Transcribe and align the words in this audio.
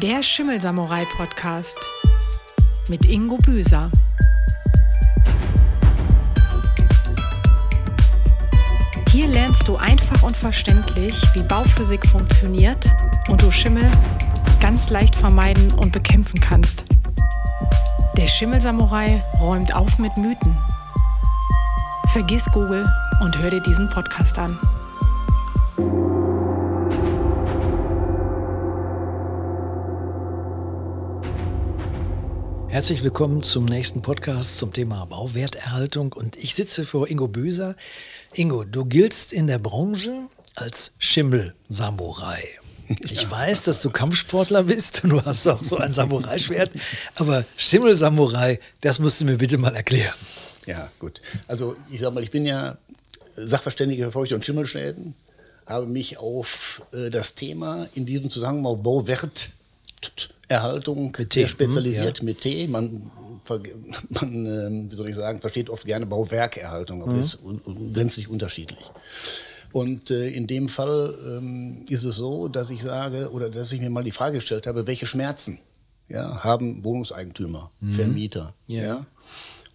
Der 0.00 0.22
Schimmelsamurai-Podcast 0.22 1.78
mit 2.88 3.04
Ingo 3.04 3.36
Büser. 3.36 3.90
Hier 9.10 9.26
lernst 9.26 9.68
du 9.68 9.76
einfach 9.76 10.22
und 10.22 10.34
verständlich, 10.34 11.14
wie 11.34 11.42
Bauphysik 11.42 12.06
funktioniert 12.06 12.90
und 13.28 13.42
du 13.42 13.50
Schimmel 13.50 13.86
ganz 14.60 14.88
leicht 14.88 15.14
vermeiden 15.14 15.70
und 15.74 15.92
bekämpfen 15.92 16.40
kannst. 16.40 16.84
Der 18.16 18.26
Schimmelsamurai 18.26 19.20
räumt 19.40 19.74
auf 19.74 19.98
mit 19.98 20.16
Mythen. 20.16 20.56
Vergiss 22.08 22.46
Google 22.52 22.88
und 23.20 23.38
hör 23.38 23.50
dir 23.50 23.62
diesen 23.62 23.90
Podcast 23.90 24.38
an. 24.38 24.58
Herzlich 32.72 33.04
willkommen 33.04 33.42
zum 33.42 33.66
nächsten 33.66 34.00
Podcast 34.00 34.56
zum 34.56 34.72
Thema 34.72 35.04
Bauwerterhaltung 35.04 36.14
und 36.14 36.36
ich 36.36 36.54
sitze 36.54 36.86
vor 36.86 37.06
Ingo 37.06 37.28
Büser. 37.28 37.76
Ingo, 38.32 38.64
du 38.64 38.86
giltst 38.86 39.34
in 39.34 39.46
der 39.46 39.58
Branche 39.58 40.22
als 40.54 40.92
Schimmel-Samurai. 40.96 42.42
Ich 42.88 43.30
weiß, 43.30 43.64
dass 43.64 43.82
du 43.82 43.90
Kampfsportler 43.90 44.62
bist 44.62 45.04
und 45.04 45.10
du 45.10 45.22
hast 45.22 45.46
auch 45.48 45.60
so 45.60 45.76
ein 45.76 45.92
Samurai-Schwert, 45.92 46.70
aber 47.16 47.44
Schimmel-Samurai, 47.58 48.58
das 48.80 49.00
musst 49.00 49.20
du 49.20 49.26
mir 49.26 49.36
bitte 49.36 49.58
mal 49.58 49.76
erklären. 49.76 50.16
Ja, 50.64 50.90
gut. 50.98 51.20
Also 51.48 51.76
ich 51.90 52.00
sag 52.00 52.14
mal, 52.14 52.22
ich 52.22 52.30
bin 52.30 52.46
ja 52.46 52.78
Sachverständiger 53.36 54.06
für 54.06 54.12
Feucht- 54.12 54.32
und 54.32 54.46
Schimmelschäden, 54.46 55.14
habe 55.66 55.88
mich 55.88 56.16
auf 56.16 56.80
äh, 56.94 57.10
das 57.10 57.34
Thema 57.34 57.86
in 57.94 58.06
diesem 58.06 58.30
Zusammenhang 58.30 58.82
Bauwert 58.82 59.50
Erhaltung 60.52 61.12
Mit 61.16 61.30
T, 61.30 61.46
spezialisiert 61.48 62.18
hm, 62.18 62.26
mit 62.26 62.40
T. 62.40 62.66
Man, 62.68 63.10
man 64.10 64.46
ähm, 64.46 64.90
wie 64.90 64.94
soll 64.94 65.08
ich 65.08 65.16
sagen, 65.16 65.40
versteht 65.40 65.70
oft 65.70 65.86
gerne 65.86 66.06
Bauwerkerhaltung, 66.06 67.02
aber 67.02 67.14
das 67.14 67.34
ist 67.34 67.40
gänzlich 67.92 68.28
unterschiedlich. 68.28 68.90
Und 69.72 70.10
äh, 70.10 70.28
in 70.28 70.46
dem 70.46 70.68
Fall 70.68 71.18
ähm, 71.26 71.84
ist 71.88 72.04
es 72.04 72.16
so, 72.16 72.48
dass 72.48 72.70
ich 72.70 72.82
sage, 72.82 73.30
oder 73.30 73.48
dass 73.48 73.72
ich 73.72 73.80
mir 73.80 73.90
mal 73.90 74.04
die 74.04 74.10
Frage 74.10 74.36
gestellt 74.36 74.66
habe, 74.66 74.86
welche 74.86 75.06
Schmerzen 75.06 75.58
ja, 76.08 76.44
haben 76.44 76.84
Wohnungseigentümer, 76.84 77.70
Vermieter? 77.90 78.54
Ja. 78.66 79.06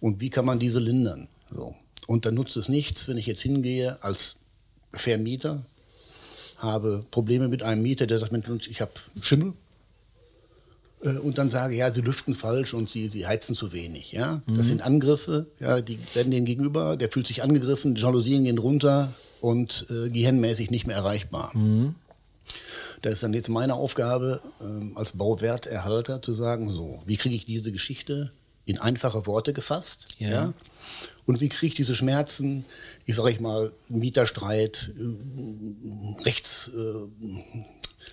Und 0.00 0.20
wie 0.20 0.30
kann 0.30 0.44
man 0.44 0.60
diese 0.60 0.78
lindern? 0.78 1.26
So. 1.50 1.74
Und 2.06 2.24
dann 2.24 2.34
nutzt 2.34 2.56
es 2.56 2.68
nichts, 2.68 3.08
wenn 3.08 3.16
ich 3.16 3.26
jetzt 3.26 3.42
hingehe 3.42 4.02
als 4.02 4.36
Vermieter, 4.92 5.62
habe 6.58 7.04
Probleme 7.10 7.48
mit 7.48 7.62
einem 7.62 7.82
Mieter, 7.82 8.06
der 8.06 8.18
sagt, 8.18 8.32
ich 8.68 8.80
habe 8.80 8.92
Schimmel, 9.20 9.52
und 11.00 11.38
dann 11.38 11.50
sage, 11.50 11.76
ja, 11.76 11.90
sie 11.90 12.00
lüften 12.00 12.34
falsch 12.34 12.74
und 12.74 12.90
sie, 12.90 13.08
sie 13.08 13.26
heizen 13.26 13.54
zu 13.54 13.72
wenig. 13.72 14.12
Ja? 14.12 14.42
Das 14.46 14.68
sind 14.68 14.82
Angriffe, 14.82 15.46
ja, 15.60 15.80
die 15.80 15.98
werden 16.14 16.30
dem 16.30 16.44
gegenüber, 16.44 16.96
der 16.96 17.10
fühlt 17.10 17.26
sich 17.26 17.42
angegriffen, 17.42 17.94
die 17.94 18.00
Jalousien 18.00 18.44
gehen 18.44 18.58
runter 18.58 19.12
und 19.40 19.86
äh, 19.90 20.08
gehirnmäßig 20.10 20.70
nicht 20.70 20.86
mehr 20.86 20.96
erreichbar. 20.96 21.52
Da 23.02 23.10
ist 23.10 23.22
dann 23.22 23.34
jetzt 23.34 23.48
meine 23.48 23.74
Aufgabe 23.74 24.40
ähm, 24.60 24.92
als 24.96 25.12
Bauwerterhalter 25.12 26.20
zu 26.20 26.32
sagen, 26.32 26.68
so, 26.68 27.00
wie 27.06 27.16
kriege 27.16 27.34
ich 27.34 27.44
diese 27.44 27.70
Geschichte 27.70 28.32
in 28.64 28.78
einfache 28.78 29.26
Worte 29.26 29.52
gefasst? 29.52 30.06
Ja. 30.18 30.52
Und 31.26 31.40
wie 31.40 31.48
kriege 31.48 31.66
ich 31.66 31.74
diese 31.74 31.94
Schmerzen, 31.94 32.64
ich 33.06 33.16
sage 33.16 33.30
ich 33.30 33.40
mal, 33.40 33.72
Mieterstreit, 33.88 34.92
äh, 34.98 36.22
Rechts, 36.24 36.70
äh, 36.74 37.48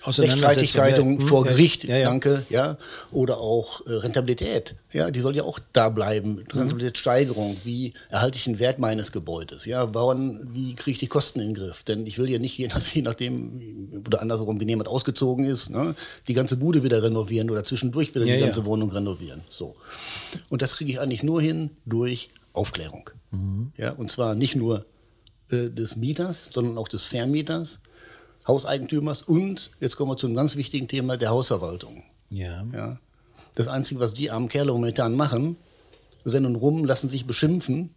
Rechtsstreitigkeiten 0.07 1.13
ja, 1.15 1.19
hm, 1.19 1.27
vor 1.27 1.45
ja, 1.45 1.51
Gericht, 1.51 1.83
ja, 1.85 1.97
ja. 1.97 2.09
danke, 2.09 2.45
ja, 2.49 2.77
oder 3.11 3.39
auch 3.39 3.85
äh, 3.87 3.91
Rentabilität, 3.93 4.75
ja, 4.93 5.09
die 5.11 5.19
soll 5.21 5.35
ja 5.35 5.43
auch 5.43 5.59
da 5.73 5.89
bleiben, 5.89 6.35
Mhm. 6.35 6.59
Rentabilitätssteigerung, 6.59 7.57
wie 7.63 7.93
erhalte 8.09 8.37
ich 8.37 8.43
den 8.45 8.59
Wert 8.59 8.79
meines 8.79 9.11
Gebäudes, 9.11 9.65
ja, 9.65 9.93
wann, 9.93 10.47
wie 10.53 10.75
kriege 10.75 10.91
ich 10.91 10.97
die 10.99 11.07
Kosten 11.07 11.39
in 11.39 11.47
den 11.49 11.53
Griff, 11.55 11.83
denn 11.83 12.05
ich 12.05 12.17
will 12.17 12.29
ja 12.29 12.39
nicht, 12.39 12.57
je 12.57 12.67
nach- 12.67 12.81
je 12.93 13.01
nachdem, 13.01 14.03
oder 14.05 14.21
andersrum, 14.21 14.59
wenn 14.59 14.69
jemand 14.69 14.87
ausgezogen 14.89 15.45
ist, 15.45 15.69
ne, 15.69 15.95
die 16.27 16.33
ganze 16.33 16.57
Bude 16.57 16.83
wieder 16.83 17.01
renovieren 17.03 17.49
oder 17.49 17.63
zwischendurch 17.63 18.13
wieder 18.15 18.25
die 18.25 18.39
ganze 18.39 18.65
Wohnung 18.65 18.91
renovieren, 18.91 19.41
so. 19.49 19.75
Und 20.49 20.61
das 20.61 20.75
kriege 20.75 20.91
ich 20.91 20.99
eigentlich 20.99 21.23
nur 21.23 21.41
hin 21.41 21.71
durch 21.85 22.29
Aufklärung, 22.53 23.09
Mhm. 23.31 23.71
ja, 23.77 23.91
und 23.91 24.09
zwar 24.11 24.35
nicht 24.35 24.55
nur 24.55 24.85
äh, 25.51 25.69
des 25.69 25.95
Mieters, 25.95 26.49
sondern 26.53 26.77
auch 26.77 26.87
des 26.87 27.05
Vermieters, 27.05 27.79
Hauseigentümers 28.47 29.21
und, 29.23 29.71
jetzt 29.79 29.95
kommen 29.97 30.11
wir 30.11 30.17
zu 30.17 30.27
einem 30.27 30.35
ganz 30.35 30.55
wichtigen 30.55 30.87
Thema, 30.87 31.17
der 31.17 31.29
Hausverwaltung. 31.29 32.03
Ja. 32.31 32.65
Ja. 32.73 32.99
Das 33.55 33.67
Einzige, 33.67 33.99
was 33.99 34.13
die 34.13 34.31
armen 34.31 34.49
Kerle 34.49 34.71
momentan 34.71 35.15
machen, 35.15 35.57
rennen 36.25 36.55
rum, 36.55 36.85
lassen 36.85 37.09
sich 37.09 37.25
beschimpfen 37.25 37.91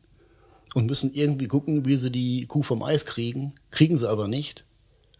und 0.74 0.86
müssen 0.86 1.12
irgendwie 1.12 1.48
gucken, 1.48 1.84
wie 1.84 1.96
sie 1.96 2.10
die 2.10 2.46
Kuh 2.46 2.62
vom 2.62 2.82
Eis 2.82 3.04
kriegen, 3.04 3.54
kriegen 3.70 3.98
sie 3.98 4.08
aber 4.08 4.28
nicht, 4.28 4.64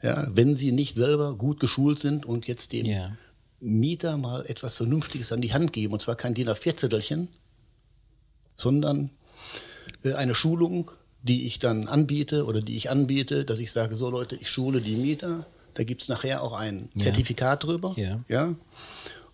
ja, 0.02 0.28
wenn 0.32 0.56
sie 0.56 0.72
nicht 0.72 0.96
selber 0.96 1.34
gut 1.34 1.60
geschult 1.60 1.98
sind 1.98 2.24
und 2.24 2.46
jetzt 2.46 2.72
dem 2.72 2.86
Ja. 2.86 3.16
Mieter 3.60 4.16
mal 4.16 4.46
etwas 4.46 4.76
Vernünftiges 4.76 5.32
an 5.32 5.40
die 5.40 5.52
Hand 5.52 5.72
geben, 5.72 5.92
und 5.92 6.00
zwar 6.00 6.14
kein 6.14 6.34
DIN 6.34 6.48
A4-Zettelchen, 6.48 7.28
sondern 8.54 9.10
äh, 10.04 10.12
eine 10.12 10.34
Schulung, 10.34 10.90
die 11.22 11.46
ich 11.46 11.58
dann 11.58 11.88
anbiete 11.88 12.44
oder 12.46 12.60
die 12.60 12.76
ich 12.76 12.90
anbiete, 12.90 13.44
dass 13.44 13.58
ich 13.58 13.72
sage, 13.72 13.96
so 13.96 14.10
Leute, 14.10 14.36
ich 14.36 14.48
schule 14.48 14.80
die 14.80 14.96
Mieter, 14.96 15.44
da 15.74 15.84
gibt 15.84 16.02
es 16.02 16.08
nachher 16.08 16.42
auch 16.42 16.52
ein 16.52 16.88
Ja. 16.94 17.02
Zertifikat 17.04 17.64
drüber. 17.64 17.92
Ja. 17.96 18.20
Ja? 18.28 18.54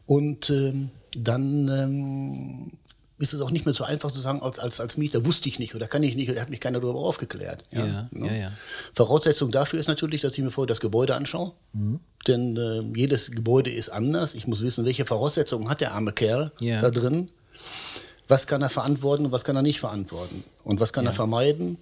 Und 0.06 0.50
ähm, 0.50 0.90
dann 1.16 1.68
ähm, 1.68 2.72
ist 3.18 3.32
es 3.32 3.40
auch 3.40 3.50
nicht 3.50 3.64
mehr 3.64 3.74
so 3.74 3.84
einfach 3.84 4.10
zu 4.10 4.20
sagen, 4.20 4.42
als, 4.42 4.58
als, 4.58 4.80
als 4.80 4.96
Mieter 4.96 5.24
wusste 5.24 5.48
ich 5.48 5.58
nicht 5.58 5.74
oder 5.74 5.86
kann 5.86 6.02
ich 6.02 6.16
nicht 6.16 6.30
oder 6.30 6.40
hat 6.40 6.50
mich 6.50 6.60
keiner 6.60 6.80
darüber 6.80 6.98
aufgeklärt. 7.00 7.62
Ja, 7.70 8.08
ne? 8.10 8.26
ja, 8.26 8.34
ja. 8.34 8.52
Voraussetzung 8.94 9.50
dafür 9.50 9.78
ist 9.78 9.86
natürlich, 9.86 10.20
dass 10.20 10.36
ich 10.36 10.42
mir 10.44 10.50
vorher 10.50 10.66
das 10.68 10.80
Gebäude 10.80 11.14
anschaue. 11.14 11.52
Mhm. 11.72 12.00
Denn 12.26 12.56
äh, 12.56 12.80
jedes 12.98 13.30
Gebäude 13.30 13.70
ist 13.70 13.88
anders. 13.90 14.34
Ich 14.34 14.46
muss 14.46 14.62
wissen, 14.62 14.84
welche 14.84 15.06
Voraussetzungen 15.06 15.68
hat 15.68 15.80
der 15.80 15.92
arme 15.92 16.12
Kerl 16.12 16.50
Ja. 16.60 16.80
da 16.80 16.90
drin. 16.90 17.30
Was 18.28 18.46
kann 18.46 18.62
er 18.62 18.70
verantworten 18.70 19.26
und 19.26 19.32
was 19.32 19.44
kann 19.44 19.56
er 19.56 19.62
nicht 19.62 19.80
verantworten? 19.80 20.44
Und 20.64 20.80
was 20.80 20.92
kann 20.92 21.06
er 21.06 21.12
vermeiden? 21.12 21.78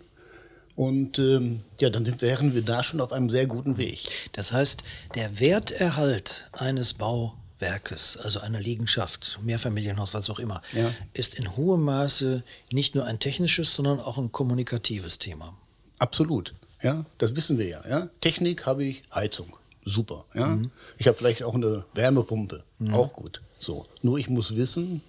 Und 0.75 1.19
ähm, 1.19 1.61
ja, 1.81 1.91
dann 1.91 2.05
sind, 2.05 2.23
wären 2.23 2.55
wir 2.55 2.63
da 2.63 2.83
schon 2.83 3.01
auf 3.01 3.13
einem 3.13 3.29
sehr 3.29 3.47
guten 3.47 3.77
Weg. 3.77 4.09
Das 4.33 4.53
heißt, 4.53 4.83
der 5.15 5.39
Werterhalt 5.39 6.47
eines 6.53 6.95
Bauwerkes, 6.95 8.17
also 8.17 8.41
einer 8.41 8.61
Liegenschaft, 8.61 9.39
Mehrfamilienhaus, 9.43 10.15
was 10.15 10.31
auch 10.31 10.39
immer, 10.39 10.63
Ja. 10.73 10.91
ist 11.13 11.35
in 11.35 11.57
hohem 11.57 11.83
Maße 11.83 12.43
nicht 12.73 12.95
nur 12.95 13.05
ein 13.05 13.19
technisches, 13.19 13.75
sondern 13.75 14.01
auch 14.01 14.17
ein 14.19 14.33
kommunikatives 14.33 15.19
Thema. 15.19 15.55
Absolut. 15.99 16.55
Ja, 16.83 17.05
das 17.19 17.37
wissen 17.37 17.59
wir 17.59 17.69
ja. 17.69 17.83
ja? 17.89 18.09
Technik 18.21 18.67
habe 18.67 18.83
ich, 18.85 19.03
Heizung. 19.15 19.57
Super. 19.85 20.25
Ja? 20.35 20.59
Ich 20.97 21.07
habe 21.07 21.17
vielleicht 21.19 21.43
auch 21.43 21.55
eine 21.55 21.85
Wärmepumpe. 21.95 22.65
Auch 22.93 23.13
gut. 23.13 23.43
So. 23.61 23.87
Nur 24.01 24.19
ich 24.19 24.29
muss 24.31 24.57
wissen, 24.57 25.03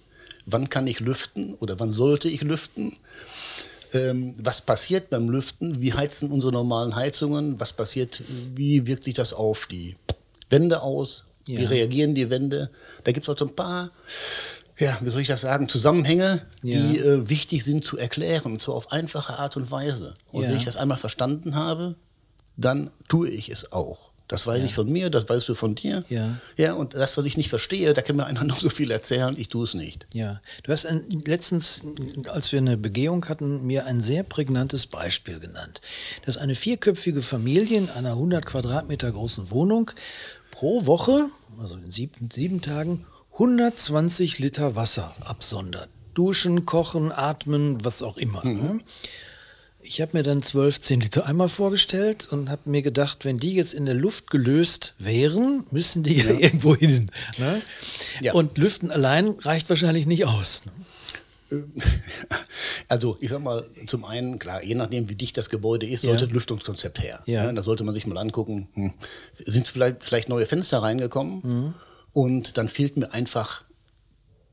wann 0.46 0.68
kann 0.68 0.86
ich 0.86 1.00
lüften 1.00 1.54
oder 1.54 1.78
wann 1.80 1.92
sollte 1.92 2.28
ich 2.28 2.42
lüften? 2.42 2.96
Ähm, 3.92 4.34
was 4.38 4.60
passiert 4.60 5.10
beim 5.10 5.28
Lüften? 5.28 5.80
Wie 5.80 5.92
heizen 5.94 6.30
unsere 6.30 6.52
normalen 6.52 6.96
Heizungen? 6.96 7.60
Was 7.60 7.72
passiert? 7.72 8.22
Wie 8.54 8.86
wirkt 8.86 9.04
sich 9.04 9.14
das 9.14 9.32
auf 9.32 9.66
die 9.66 9.96
Wände 10.50 10.82
aus? 10.82 11.24
Wie 11.46 11.62
Ja. 11.62 11.68
reagieren 11.68 12.14
die 12.14 12.28
Wände? 12.30 12.70
Da 13.04 13.12
gibt 13.12 13.28
es 13.28 13.32
auch 13.32 13.38
so 13.38 13.46
ein 13.46 13.54
paar, 13.54 13.90
ja, 14.78 14.98
wie 15.00 15.10
soll 15.10 15.20
ich 15.22 15.28
das 15.28 15.42
sagen, 15.42 15.68
Zusammenhänge, 15.68 16.46
Ja. 16.62 16.90
die 16.92 16.98
äh, 16.98 17.28
wichtig 17.28 17.64
sind 17.64 17.84
zu 17.84 17.96
erklären, 17.98 18.52
und 18.52 18.60
zwar 18.62 18.74
auf 18.74 18.90
einfache 18.90 19.38
Art 19.38 19.56
und 19.56 19.70
Weise. 19.70 20.14
Und 20.32 20.42
Ja. 20.44 20.48
wenn 20.50 20.56
ich 20.56 20.64
das 20.64 20.76
einmal 20.76 20.96
verstanden 20.96 21.54
habe, 21.54 21.94
dann 22.56 22.90
tue 23.08 23.28
ich 23.28 23.48
es 23.50 23.72
auch. 23.72 24.10
Das 24.26 24.46
weiß 24.46 24.64
ich 24.64 24.74
von 24.74 24.90
mir, 24.90 25.10
das 25.10 25.28
weißt 25.28 25.48
du 25.50 25.54
von 25.54 25.74
dir. 25.74 26.02
Ja. 26.08 26.38
Ja, 26.56 26.72
und 26.72 26.94
das, 26.94 27.18
was 27.18 27.26
ich 27.26 27.36
nicht 27.36 27.50
verstehe, 27.50 27.92
da 27.92 28.00
kann 28.00 28.16
mir 28.16 28.24
einer 28.24 28.44
noch 28.44 28.58
so 28.58 28.70
viel 28.70 28.90
erzählen, 28.90 29.34
ich 29.38 29.48
tue 29.48 29.64
es 29.64 29.74
nicht. 29.74 30.06
Ja, 30.14 30.40
du 30.62 30.72
hast 30.72 30.86
ein, 30.86 31.04
letztens, 31.26 31.82
als 32.28 32.50
wir 32.52 32.58
eine 32.58 32.78
Begehung 32.78 33.28
hatten, 33.28 33.66
mir 33.66 33.84
ein 33.84 34.00
sehr 34.00 34.22
prägnantes 34.22 34.86
Beispiel 34.86 35.40
genannt, 35.40 35.82
dass 36.24 36.38
eine 36.38 36.54
vierköpfige 36.54 37.20
Familie 37.20 37.76
in 37.76 37.90
einer 37.90 38.12
100 38.12 38.46
Quadratmeter 38.46 39.12
großen 39.12 39.50
Wohnung 39.50 39.90
pro 40.50 40.86
Woche, 40.86 41.26
also 41.60 41.76
in 41.76 41.90
sieben, 41.90 42.30
sieben 42.32 42.60
Tagen, 42.62 43.04
120 43.34 44.38
Liter 44.38 44.74
Wasser 44.74 45.14
absondert. 45.20 45.88
Duschen, 46.14 46.64
kochen, 46.64 47.10
atmen, 47.10 47.84
was 47.84 48.02
auch 48.02 48.16
immer. 48.16 48.44
Ne? 48.44 48.80
Ich 49.86 50.00
habe 50.00 50.16
mir 50.16 50.22
dann 50.22 50.42
12 50.42 50.80
10 50.80 51.00
Liter 51.02 51.26
Eimer 51.26 51.46
vorgestellt 51.48 52.28
und 52.30 52.48
habe 52.48 52.70
mir 52.70 52.80
gedacht, 52.80 53.26
wenn 53.26 53.38
die 53.38 53.54
jetzt 53.54 53.74
in 53.74 53.84
der 53.84 53.94
Luft 53.94 54.30
gelöst 54.30 54.94
wären, 54.98 55.64
müssen 55.70 56.02
die 56.02 56.14
ja, 56.16 56.30
irgendwo 56.38 56.74
hin. 56.74 57.10
Ne? 57.36 57.60
Ja. 58.22 58.32
Und 58.32 58.56
Lüften 58.56 58.90
allein 58.90 59.28
reicht 59.40 59.68
wahrscheinlich 59.68 60.06
nicht 60.06 60.24
aus. 60.24 60.62
Ne? 60.64 60.72
Also 62.88 63.16
ich 63.20 63.30
sag 63.30 63.40
mal, 63.42 63.66
zum 63.86 64.04
einen, 64.04 64.38
klar, 64.38 64.62
je 64.64 64.74
nachdem, 64.74 65.08
wie 65.08 65.14
dicht 65.14 65.36
das 65.36 65.48
Gebäude 65.50 65.86
ist, 65.86 66.02
sollte 66.02 66.24
Ja. 66.24 66.28
ein 66.30 66.34
Lüftungskonzept 66.34 67.00
her. 67.02 67.20
Ja. 67.26 67.50
da 67.52 67.62
sollte 67.62 67.84
man 67.84 67.94
sich 67.94 68.06
mal 68.06 68.18
angucken, 68.18 68.68
hm, 68.74 68.92
sind 69.44 69.68
vielleicht, 69.68 70.02
vielleicht 70.02 70.28
neue 70.28 70.46
Fenster 70.46 70.82
reingekommen 70.82 71.74
Und 72.12 72.56
dann 72.58 72.68
fehlt 72.68 72.96
mir 72.96 73.12
einfach 73.12 73.63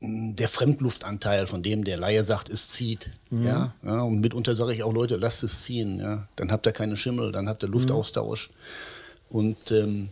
der 0.02 0.48
Fremdluftanteil, 0.48 1.46
von 1.46 1.62
dem 1.62 1.84
der 1.84 1.96
Laie 1.96 2.24
sagt, 2.24 2.48
es 2.48 2.68
zieht. 2.68 3.10
Ja? 3.30 3.72
ja, 3.84 4.02
und 4.02 4.20
mitunter 4.20 4.54
sage 4.56 4.74
ich 4.74 4.82
auch, 4.82 4.92
Leute, 4.92 5.16
lasst 5.16 5.44
es 5.44 5.62
ziehen. 5.62 5.98
Ja? 6.00 6.26
Dann 6.36 6.50
habt 6.50 6.66
ihr 6.66 6.72
keine 6.72 6.96
Schimmel, 6.96 7.30
dann 7.32 7.48
habt 7.48 7.62
ihr 7.62 7.68
Luftaustausch. 7.68 8.50
Und 9.28 9.70
ähm, 9.70 10.08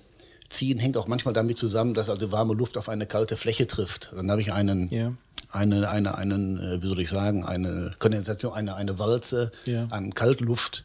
ziehen 0.48 0.78
hängt 0.78 0.96
auch 0.96 1.08
manchmal 1.08 1.34
damit 1.34 1.58
zusammen, 1.58 1.94
dass 1.94 2.08
also 2.08 2.30
warme 2.32 2.54
Luft 2.54 2.78
auf 2.78 2.88
eine 2.88 3.06
kalte 3.06 3.36
Fläche 3.36 3.66
trifft. 3.66 4.12
Dann 4.14 4.30
habe 4.30 4.40
ich 4.40 4.52
einen, 4.52 4.88
Ja. 4.90 5.12
eine, 5.50 5.90
eine, 5.90 6.16
einen, 6.16 6.58
äh, 6.58 6.82
wie 6.82 6.86
soll 6.86 7.00
ich 7.00 7.10
sagen, 7.10 7.44
eine 7.44 7.90
Kondensation, 7.98 8.52
eine, 8.54 8.76
eine 8.76 8.98
Walze 8.98 9.50
Ja. 9.64 9.86
an 9.90 10.14
Kaltluft, 10.14 10.84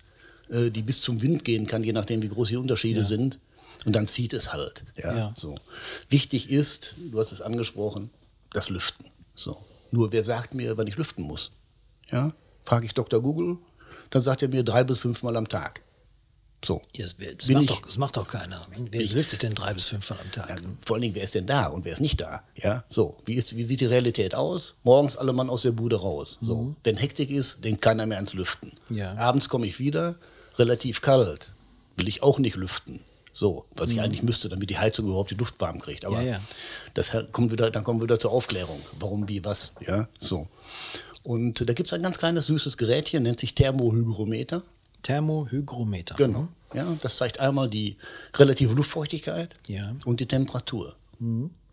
äh, 0.49 0.71
die 0.71 0.81
bis 0.81 1.01
zum 1.01 1.21
Wind 1.21 1.43
gehen 1.45 1.67
kann, 1.67 1.83
je 1.83 1.93
nachdem, 1.93 2.21
wie 2.23 2.29
groß 2.29 2.47
die 2.49 2.57
Unterschiede 2.57 3.03
sind. 3.03 3.37
Und 3.85 3.95
dann 3.95 4.07
zieht 4.07 4.33
es 4.33 4.51
halt. 4.51 4.83
Ja. 4.97 5.31
So. 5.37 5.55
Wichtig 6.09 6.49
ist, 6.49 6.97
du 7.11 7.19
hast 7.19 7.31
es 7.31 7.41
angesprochen, 7.43 8.09
das 8.55 8.69
Lüften. 8.69 9.05
So. 9.35 9.57
Nur 9.91 10.11
wer 10.11 10.23
sagt 10.23 10.53
mir, 10.53 10.77
wann 10.77 10.87
ich 10.87 10.95
lüften 10.97 11.23
muss? 11.23 11.51
Ja? 12.09 12.31
Frage 12.63 12.85
ich 12.85 12.93
Dr. 12.93 13.21
Google, 13.21 13.57
dann 14.09 14.21
sagt 14.23 14.41
er 14.41 14.47
mir 14.49 14.63
drei 14.63 14.83
bis 14.83 14.99
fünfmal 14.99 15.35
am 15.37 15.47
Tag. 15.47 15.81
So. 16.63 16.81
Ja, 16.95 17.05
das, 17.05 17.49
macht 17.49 17.63
ich- 17.63 17.69
doch, 17.69 17.81
das 17.81 17.97
macht 17.97 18.17
doch 18.17 18.27
keiner. 18.27 18.61
Wer 18.91 19.03
lüftet 19.03 19.43
denn 19.43 19.53
drei 19.53 19.73
bis 19.73 19.85
fünfmal 19.85 20.19
am 20.19 20.31
Tag? 20.31 20.49
Ja, 20.49 20.55
vor 20.83 20.95
allen 20.95 21.01
Dingen, 21.03 21.15
wer 21.15 21.23
ist 21.23 21.35
denn 21.35 21.45
da 21.45 21.67
und 21.67 21.85
wer 21.85 21.93
ist 21.93 21.99
nicht 22.01 22.19
da? 22.21 22.41
Ja, 22.55 22.83
so. 22.89 23.17
Wie, 23.25 23.35
ist, 23.35 23.55
wie 23.55 23.61
sieht 23.63 23.81
die 23.81 23.85
Realität 23.85 24.33
aus? 24.33 24.73
Morgens 24.83 25.15
alle 25.15 25.31
Mann 25.33 25.49
aus 25.49 25.61
der 25.61 25.73
Bude 25.73 25.97
raus. 25.99 26.39
So. 26.41 26.75
Wenn 26.83 26.97
Hektik 26.97 27.29
ist, 27.29 27.63
denkt 27.63 27.81
keiner 27.81 28.05
mehr 28.07 28.17
ans 28.17 28.33
Lüften. 28.33 28.71
Ja. 28.89 29.15
Abends 29.15 29.47
komme 29.49 29.67
ich 29.67 29.77
wieder, 29.77 30.15
relativ 30.57 31.01
kalt. 31.01 31.51
Will 31.97 32.07
ich 32.07 32.23
auch 32.23 32.39
nicht 32.39 32.55
lüften. 32.55 32.99
So, 33.37 33.65
was 33.75 33.91
ich 33.91 33.99
eigentlich 33.99 34.23
müsste, 34.23 34.47
damit 34.47 34.69
die 34.69 34.77
Heizung 34.77 35.07
überhaupt 35.07 35.29
die 35.29 35.35
Luft 35.35 35.59
warm 35.59 35.81
kriegt. 35.81 36.05
Aber 36.05 36.21
Ja, 36.21 36.35
ja. 36.35 36.41
Das 36.93 37.11
kommt 37.33 37.51
wieder, 37.51 37.69
dann 37.69 37.83
kommen 37.83 37.99
wir 37.99 38.05
wieder 38.05 38.17
zur 38.17 38.31
Aufklärung. 38.31 38.79
Warum, 38.97 39.27
wie, 39.27 39.43
was. 39.43 39.73
Ja, 39.85 40.07
so. 40.17 40.47
Und 41.23 41.59
äh, 41.59 41.65
da 41.65 41.73
gibt 41.73 41.87
es 41.87 41.93
ein 41.93 42.01
ganz 42.01 42.17
kleines, 42.17 42.47
süßes 42.47 42.77
Gerätchen, 42.77 43.23
nennt 43.23 43.41
sich 43.41 43.53
Thermohygrometer. 43.53 44.61
Thermohygrometer. 45.03 46.15
Genau. 46.15 46.47
Ja, 46.73 46.87
das 47.01 47.17
zeigt 47.17 47.41
einmal 47.41 47.69
die 47.69 47.97
relative 48.35 48.73
Luftfeuchtigkeit 48.73 49.53
Ja. 49.67 49.93
und 50.05 50.21
die 50.21 50.27
Temperatur. 50.27 50.95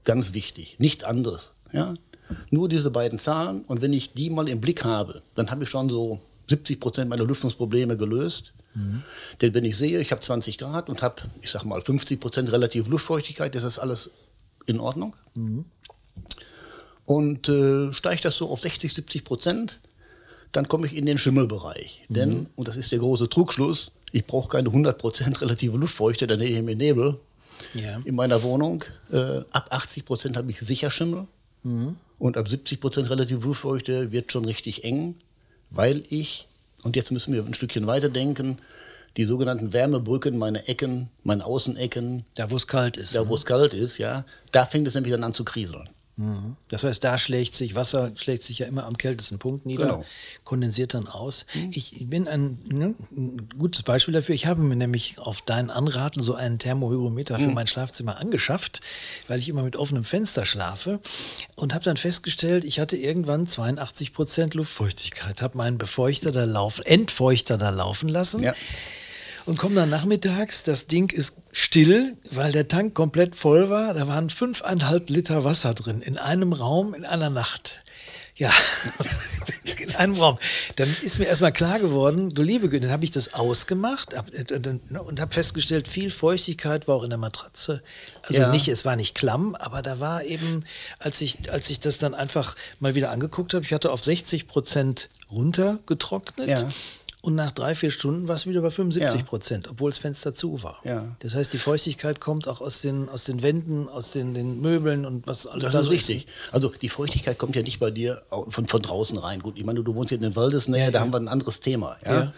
Ganz 0.03 0.35
wichtig. 0.35 0.76
Nichts 0.81 1.05
anderes. 1.05 1.53
Ja? 1.73 1.94
Nur 2.50 2.69
diese 2.69 2.91
beiden 2.91 3.20
Zahlen. 3.20 3.62
Und 3.67 3.82
wenn 3.82 3.93
ich 3.93 4.14
die 4.14 4.31
mal 4.31 4.49
im 4.49 4.61
Blick 4.61 4.82
habe, 4.82 5.23
dann 5.37 5.49
habe 5.53 5.62
ich 5.62 5.70
schon 5.70 5.88
so 5.88 6.20
70 6.49 6.81
Prozent 6.81 7.09
meiner 7.09 7.25
Lüftungsprobleme 7.25 7.97
gelöst. 7.97 8.53
Denn 8.74 9.54
wenn 9.54 9.64
ich 9.64 9.76
sehe, 9.76 10.00
ich 10.00 10.12
habe 10.12 10.20
20 10.22 10.56
Grad 10.58 10.88
und 10.88 11.02
habe, 11.02 11.16
ich 11.42 11.50
sag 11.50 11.64
mal, 11.64 11.82
50 11.82 12.19
Prozent 12.20 12.50
relative 12.52 12.88
Luftfeuchtigkeit, 12.88 13.54
ist 13.54 13.64
das 13.64 13.78
alles 13.78 14.10
in 14.66 14.80
Ordnung. 14.80 15.14
Und 17.04 17.48
äh, 17.48 17.92
steigt 17.92 18.24
das 18.24 18.36
so 18.36 18.48
auf 18.48 18.60
60, 18.60 18.92
70 18.94 19.24
Prozent, 19.24 19.80
dann 20.52 20.69
komme 20.69 20.86
ich 20.86 20.96
in 20.96 21.06
den 21.06 21.19
Schimmelbereich. 21.19 22.02
Denn, 22.08 22.46
und 22.56 22.69
das 22.69 22.76
ist 22.76 22.92
der 22.92 23.00
große 23.00 23.28
Trugschluss, 23.28 23.90
ich 24.12 24.26
brauche 24.26 24.48
keine 24.48 24.69
100 24.69 24.98
Prozent 24.98 25.40
relative 25.40 25.76
Luftfeuchte, 25.76 26.26
dann 26.26 26.40
hätte 26.40 26.52
ich 26.52 26.62
mir 26.62 26.76
Nebel 26.76 27.18
Ja. 27.75 28.00
in 28.04 28.14
meiner 28.14 28.42
Wohnung. 28.42 28.84
Äh, 29.10 29.40
ab 29.50 29.68
80 29.70 30.04
Prozent 30.04 30.36
habe 30.36 30.50
ich 30.50 30.60
sicher 30.60 30.90
Schimmel. 30.90 31.26
Und 32.18 32.36
ab 32.36 32.48
70 32.48 32.80
Prozent 32.80 33.08
relative 33.10 33.40
Luftfeuchte 33.46 34.10
wird 34.12 34.32
schon 34.32 34.44
richtig 34.44 34.82
eng, 34.84 35.14
weil 35.70 36.02
ich, 36.10 36.48
und 36.84 36.96
jetzt 36.96 37.12
müssen 37.12 37.32
wir 37.32 37.44
ein 37.44 37.55
Stückchen 37.55 37.87
weiterdenken, 37.87 38.58
die 39.17 39.25
sogenannten 39.25 39.73
Wärmebrücken, 39.73 40.38
meine 40.38 40.67
Ecken, 40.69 41.08
meine 41.23 41.44
Außenecken, 41.44 42.25
Da, 42.34 42.50
wo 42.50 42.56
es 42.56 42.67
kalt 42.67 42.96
ist. 42.96 43.14
da 43.14 43.23
ne? 43.23 43.29
wo 43.29 43.34
es 43.34 43.44
kalt 43.44 43.75
ist, 43.75 43.99
ja, 43.99 44.25
da 44.52 44.64
fängt 44.67 44.87
es 44.88 44.94
nämlich 44.94 45.12
dann 45.12 45.25
an 45.25 45.34
zu 45.34 45.44
kriseln. 45.44 45.88
Mhm. 46.22 46.56
Das 46.69 46.84
heißt, 46.84 47.02
da 47.02 47.19
schlägt 47.19 47.54
sich, 47.56 47.74
Wasser 47.74 48.12
schlägt 48.14 48.44
sich 48.44 48.60
ja 48.60 48.66
immer 48.66 48.86
am 48.86 48.96
kältesten 48.96 49.38
Punkt 49.38 49.66
nieder, 49.66 49.84
Genau. 49.84 50.04
kondensiert 50.44 50.94
dann 50.94 51.08
aus. 51.08 51.46
Ich 51.72 52.06
bin 52.08 52.28
ein, 52.28 52.58
ne, 52.72 52.94
ein 53.10 53.48
gutes 53.58 53.82
Beispiel 53.82 54.14
dafür. 54.14 54.34
Ich 54.34 54.46
habe 54.46 54.62
mir 54.62 54.76
nämlich 54.76 55.19
auf 55.19 55.42
dein 55.42 55.70
Anraten 55.70 56.22
so 56.22 56.34
einen 56.34 56.58
Thermohygrometer 56.58 57.38
für 57.38 57.48
mein 57.48 57.66
Schlafzimmer 57.66 58.19
angeschafft, 58.19 58.80
weil 59.26 59.40
ich 59.40 59.48
immer 59.48 59.64
mit 59.64 59.76
offenem 59.76 60.04
Fenster 60.04 60.46
schlafe 60.46 61.00
und 61.56 61.74
habe 61.74 61.84
dann 61.84 61.96
festgestellt, 61.96 62.64
ich 62.64 62.78
hatte 62.78 62.96
irgendwann 62.96 63.46
82 63.46 64.12
Prozent 64.12 64.54
Luftfeuchtigkeit, 64.54 65.42
habe 65.42 65.58
meinen 65.58 65.78
Befeuchter 65.78 66.30
da 66.30 66.44
laufen, 66.44 66.84
Entfeuchter 66.86 67.56
da 67.58 67.70
laufen 67.70 68.08
lassen. 68.08 68.42
Ja. 68.42 68.54
Und 69.44 69.58
komme 69.58 69.75
dann 69.75 69.90
nachmittags, 69.90 70.62
das 70.62 70.86
Ding 70.86 71.10
ist 71.10 71.34
still, 71.52 72.16
weil 72.31 72.50
der 72.50 72.66
Tank 72.66 72.94
komplett 72.94 73.37
voll 73.37 73.70
war. 73.70 73.94
Da 73.94 74.08
waren 74.08 74.31
fünfeinhalb 74.31 75.08
Liter 75.10 75.44
Wasser 75.44 75.75
drin 75.75 76.02
in 76.02 76.19
einem 76.19 76.52
Raum 76.52 76.94
in 76.94 77.04
einer 77.04 77.31
Nacht. 77.31 77.84
Ja, 78.34 78.50
in 79.78 79.94
einem 79.96 80.14
Raum. 80.14 80.38
Dann 80.76 80.88
ist 81.02 81.19
mir 81.19 81.26
erstmal 81.26 81.52
klar 81.52 81.78
geworden, 81.78 82.31
du 82.31 82.43
liebe 82.43 82.70
Güte, 82.70 82.87
dann 82.87 82.90
habe 82.93 83.04
ich 83.04 83.10
das 83.10 83.34
ausgemacht 83.34 84.16
hab, 84.16 84.32
äh, 84.32 84.44
dann- 84.58 84.81
und 84.81 85.20
habe 85.20 85.32
festgestellt, 85.34 85.87
viel 85.87 86.08
Feuchtigkeit 86.10 86.88
war 86.88 86.96
auch 86.96 87.02
in 87.02 87.10
der 87.10 87.19
Matratze. 87.19 87.82
Also 88.22 88.40
Ja. 88.40 88.50
nicht, 88.50 88.69
es 88.69 88.87
war 88.87 88.96
nicht 88.96 89.14
klamm, 89.14 89.54
aber 89.54 89.82
da 89.82 90.00
war 90.00 90.25
eben, 90.25 90.60
als 90.99 91.20
ich, 91.20 91.52
als 91.52 91.69
ich 91.69 91.81
das 91.81 91.99
dann 91.99 92.14
einfach 92.14 92.56
mal 92.81 92.94
wieder 92.94 93.10
angeguckt 93.10 93.52
habe, 93.52 93.64
ich 93.66 93.72
hatte 93.75 93.93
auf 93.93 94.02
60 94.02 94.49
Prozent 94.49 95.10
runtergetrocknet. 95.31 96.49
Ja. 96.49 96.70
Und 97.22 97.36
nach 97.36 97.52
drei, 97.52 97.76
vier 97.76 97.92
Stunden 97.92 98.26
war 98.26 98.34
es 98.34 98.48
wieder 98.48 98.62
bei 98.62 98.70
75 98.70 99.20
Ja. 99.20 99.24
Prozent, 99.24 99.69
obwohl 99.70 99.92
das 99.92 99.98
Fenster 99.98 100.34
zu 100.34 100.60
war. 100.64 100.80
Ja. 100.84 101.14
Das 101.20 101.36
heißt, 101.36 101.52
die 101.52 101.58
Feuchtigkeit 101.58 102.20
kommt 102.20 102.48
auch 102.48 102.60
aus 102.60 102.80
den, 102.80 103.08
aus 103.08 103.22
den 103.22 103.42
Wänden, 103.42 103.88
aus 103.88 104.10
den, 104.10 104.34
den 104.34 104.60
Möbeln 104.60 105.06
und 105.06 105.24
was 105.28 105.46
alles 105.46 105.62
Das 105.64 105.72
da 105.74 105.78
ist 105.80 105.86
so 105.86 105.92
richtig. 105.92 106.26
Also 106.50 106.69
die 106.69 106.88
Feuchtigkeit 106.88 107.38
kommt 107.38 107.54
ja 107.54 107.62
nicht 107.62 107.78
bei 107.78 107.92
dir 107.92 108.22
von, 108.48 108.66
von 108.66 108.82
draußen 108.82 109.16
rein. 109.19 109.40
Gut, 109.40 109.56
ich 109.56 109.64
meine, 109.64 109.84
du 109.84 109.94
wohnst 109.94 110.08
hier 110.08 110.16
in 110.19 110.22
den 110.22 110.34
Waldesnähe, 110.34 110.90
da 110.90 110.98
haben 110.98 111.12
wir 111.12 111.20
ein 111.20 111.28
anderes 111.28 111.60
Thema. 111.60 111.96
Ja? 112.04 112.12
Ja. 112.12 112.32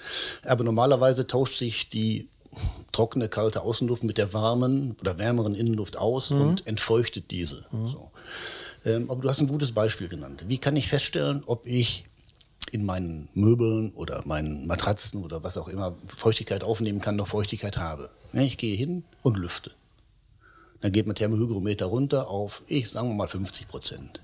Aber 0.44 0.64
normalerweise 0.64 1.26
tauscht 1.26 1.58
sich 1.58 1.88
die 1.88 2.28
trockene, 2.92 3.30
kalte 3.30 3.62
Außenluft 3.62 4.04
mit 4.04 4.19
der 4.19 4.34
warmen 4.34 4.96
oder 5.00 5.16
wärmeren 5.16 5.54
Innenluft 5.54 5.96
aus 5.96 6.30
und 6.30 6.66
entfeuchtet 6.66 7.30
diese. 7.30 7.64
So. 7.87 8.10
Ähm, 8.84 9.10
aber 9.10 9.22
du 9.22 9.28
hast 9.30 9.40
ein 9.40 9.48
gutes 9.48 9.72
Beispiel 9.72 10.08
genannt. 10.08 10.44
Wie 10.46 10.58
kann 10.58 10.76
ich 10.76 10.88
feststellen, 10.88 11.42
ob 11.46 11.66
ich 11.66 12.04
in 12.72 12.84
meinen 12.84 13.28
Möbeln 13.34 13.93
oder 13.94 14.22
meinen 14.25 14.66
Matratzen 14.66 15.22
oder 15.25 15.44
was 15.44 15.56
auch 15.58 15.69
immer 15.69 15.94
Feuchtigkeit 16.08 16.64
aufnehmen 16.64 17.00
kann, 17.00 17.16
noch 17.16 17.28
Feuchtigkeit 17.28 17.76
habe? 17.76 18.11
Ich 18.32 18.58
gehe 18.58 18.76
hin 18.76 19.05
und 19.22 19.37
lüfte. 19.37 19.70
Dann 20.80 20.92
geht 20.92 21.06
mein 21.06 21.16
Thermohygrometer 21.16 21.87
runter 21.87 22.28
auf, 22.28 22.62
ich 22.66 22.90
sagen 22.90 23.09
wir 23.09 23.14
mal 23.14 23.28
50 23.28 23.68
Prozent. 23.68 24.21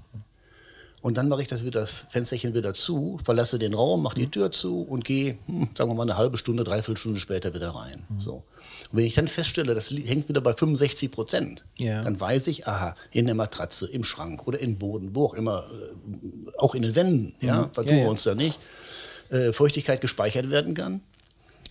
Und 1.03 1.17
dann 1.17 1.29
mache 1.29 1.43
ich 1.43 1.49
das, 1.49 1.65
wieder, 1.65 1.81
das 1.81 2.07
Fensterchen 2.11 2.55
wieder 2.55 2.75
zu, 2.75 3.19
verlasse 3.25 3.59
den 3.59 3.73
Raum, 3.75 4.03
mache 4.03 4.17
die 4.17 4.31
Tür 4.31 4.53
zu 4.53 4.83
und 4.83 5.05
gehe, 5.05 5.39
hm, 5.47 5.69
sagen 5.77 5.91
wir 5.91 5.95
mal, 5.95 6.03
eine 6.03 6.17
halbe 6.17 6.37
Stunde, 6.37 6.63
dreiviertel 6.65 6.97
Stunde 6.99 7.21
später 7.21 7.55
wieder 7.55 7.71
rein. 7.71 8.03
So. 8.19 8.35
Und 8.91 8.99
wenn 8.99 9.05
ich 9.07 9.15
dann 9.15 9.29
feststelle, 9.29 9.75
das 9.75 9.91
hängt 9.91 10.29
wieder 10.29 10.41
bei 10.41 10.53
65 10.53 11.11
Prozent, 11.11 11.65
Ja. 11.79 12.03
dann 12.03 12.21
weiß 12.21 12.49
ich, 12.49 12.67
aha, 12.67 12.95
in 13.13 13.27
der 13.27 13.35
Matratze, 13.35 13.87
im 13.87 14.05
Schrank 14.05 14.47
oder 14.47 14.59
im 14.61 14.77
Boden, 14.77 15.15
wo 15.15 15.25
auch 15.27 15.35
immer, 15.35 15.65
äh, 15.71 16.59
auch 16.59 16.75
in 16.75 16.83
den 16.83 16.95
Wänden, 16.95 17.35
ja, 17.41 17.71
vertun 17.73 17.93
Ja, 17.93 17.97
wir 17.97 18.03
ja. 18.05 18.09
uns 18.11 18.23
da 18.25 18.35
nicht, 18.35 18.59
äh, 19.31 19.53
Feuchtigkeit 19.53 20.01
gespeichert 20.01 20.51
werden 20.51 20.75
kann 20.75 21.01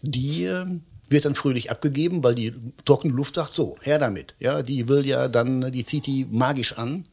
die 0.02 0.46
äh, 0.46 0.66
wird 1.10 1.26
dann 1.26 1.36
fröhlich 1.36 1.72
abgegeben, 1.72 2.24
weil 2.24 2.36
die 2.36 2.54
trockene 2.86 3.14
Luft 3.14 3.36
sagt, 3.36 3.52
so, 3.52 3.78
her 3.82 3.98
damit. 4.00 4.36
Ja, 4.40 4.62
die 4.62 4.88
will 4.88 5.06
ja 5.06 5.28
dann, 5.28 5.72
die 5.72 5.84
zieht 5.84 6.06
die 6.06 6.26
magisch 6.30 6.78
an. 6.78 7.04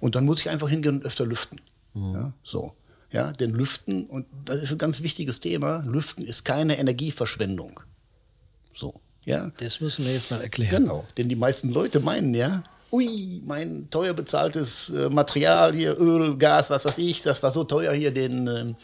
Und 0.00 0.14
dann 0.14 0.24
muss 0.24 0.40
ich 0.40 0.48
einfach 0.50 0.68
hingehen 0.68 0.96
und 0.96 1.04
öfter 1.04 1.24
lüften. 1.26 1.60
Ja, 1.94 2.32
so. 2.42 2.74
Ja, 3.10 3.32
denn 3.32 3.52
Lüften, 3.52 4.04
und 4.06 4.26
das 4.44 4.58
ist 4.62 4.72
ein 4.72 4.78
ganz 4.78 5.02
wichtiges 5.02 5.40
Thema, 5.40 5.82
Lüften 5.86 6.26
ist 6.26 6.44
keine 6.44 6.78
Energieverschwendung. 6.78 7.80
So, 8.74 9.00
ja. 9.24 9.50
Das 9.60 9.80
müssen 9.80 10.04
wir 10.04 10.12
jetzt 10.12 10.30
mal 10.30 10.42
erklären. 10.42 10.82
Genau, 10.84 11.06
denn 11.16 11.28
die 11.28 11.34
meisten 11.36 11.70
Leute 11.70 12.00
meinen 12.00 12.34
ja, 12.34 12.62
ui, 12.92 13.40
mein 13.46 13.88
teuer 13.90 14.12
bezahltes 14.12 14.90
äh, 14.90 15.08
Material 15.08 15.74
hier, 15.74 15.98
Öl, 15.98 16.36
Gas, 16.36 16.68
was 16.68 16.84
weiß 16.84 16.98
ich, 16.98 17.22
das 17.22 17.42
war 17.42 17.50
so 17.50 17.64
teuer 17.64 17.94
hier, 17.94 18.10
den, 18.12 18.76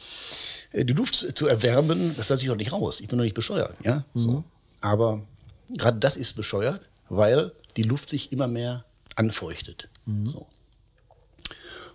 äh, 0.73 0.85
die 0.85 0.94
Luft 0.94 1.14
zu- 1.14 1.47
erwärmen, 1.47 2.14
das 2.16 2.30
lasse 2.30 2.42
ich 2.44 2.49
doch 2.49 2.56
nicht 2.56 2.73
raus. 2.73 3.00
Ich 3.00 3.09
bin 3.09 3.18
doch 3.18 3.25
nicht 3.25 3.35
bescheuert, 3.35 3.76
ja. 3.85 4.04
So. 4.14 4.42
Aber 4.80 5.21
gerade 5.68 5.99
das 5.99 6.16
ist 6.16 6.33
bescheuert, 6.33 6.88
weil 7.11 7.52
die 7.76 7.83
Luft 7.83 8.09
sich 8.09 8.33
immer 8.33 8.49
mehr 8.49 8.85
anfeuchtet. 9.16 9.90
So. 10.06 10.47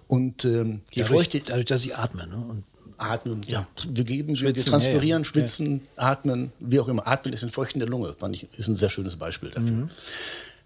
Und 0.10 0.44
ähm, 0.44 0.82
die 0.94 1.00
Dadurch, 1.00 1.20
Feuchte, 1.20 1.39
dadurch, 1.42 1.66
dass 1.68 1.86
ich 1.86 1.96
atme. 1.96 2.28
Ne? 2.28 2.36
Und 2.36 2.63
Atmen, 2.98 3.44
ja. 3.48 3.66
Wir 3.88 4.04
geben, 4.04 4.30
wir, 4.30 4.42
wir 4.42 4.54
Schwitzen, 4.54 4.72
transpirieren, 4.72 5.04
ja, 5.06 5.18
ja. 5.20 5.24
schwitzen, 5.24 5.88
atmen, 5.96 6.51
wie 6.60 6.80
auch 6.80 6.88
immer. 6.88 7.08
Atmen 7.08 7.34
ist 7.34 7.44
ein 7.44 7.50
Feuchten 7.50 7.80
der 7.80 7.88
Lunge, 7.88 8.13
fand 8.13 8.36
ich, 8.36 8.48
ist 8.58 8.68
ein 8.68 8.75
sehr 8.75 8.89
schönes 8.89 9.16
Beispiel 9.16 9.51
dafür. 9.51 9.72
Mhm. 9.72 9.89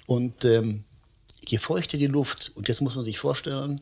Und 0.08 0.46
ähm, 0.46 0.84
je 1.46 1.58
feuchter 1.60 1.98
die 1.98 2.08
Luft, 2.08 2.52
und 2.56 2.68
jetzt 2.70 2.82
muss 2.82 2.96
man 2.96 3.06
sich 3.06 3.20
vorstellen, 3.20 3.82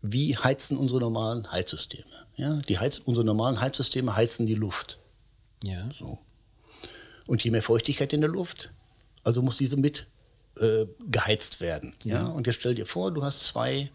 wie 0.00 0.36
heizen 0.36 0.78
unsere 0.78 1.00
normalen 1.00 1.50
Heizsysteme. 1.50 2.04
Ja, 2.36 2.54
die 2.68 2.78
Heiz, 2.78 3.02
unsere 3.04 3.26
normalen 3.26 3.60
Heizsysteme 3.60 4.16
heizen 4.16 4.46
die 4.46 4.54
Luft. 4.54 4.98
ja. 5.62 5.90
So. 5.98 6.18
Und 7.26 7.44
je 7.44 7.50
mehr 7.50 7.62
Feuchtigkeit 7.62 8.12
in 8.12 8.22
der 8.22 8.30
Luft, 8.30 8.72
also 9.22 9.42
muss 9.42 9.58
diese 9.58 9.76
mit 9.76 10.06
äh, 10.58 10.86
geheizt 11.10 11.60
werden. 11.60 11.94
Ja. 12.04 12.26
Und 12.26 12.46
jetzt 12.46 12.60
stell 12.60 12.74
dir 12.74 12.86
vor, 12.86 13.12
du 13.12 13.22
hast 13.22 13.44
zwei 13.46 13.90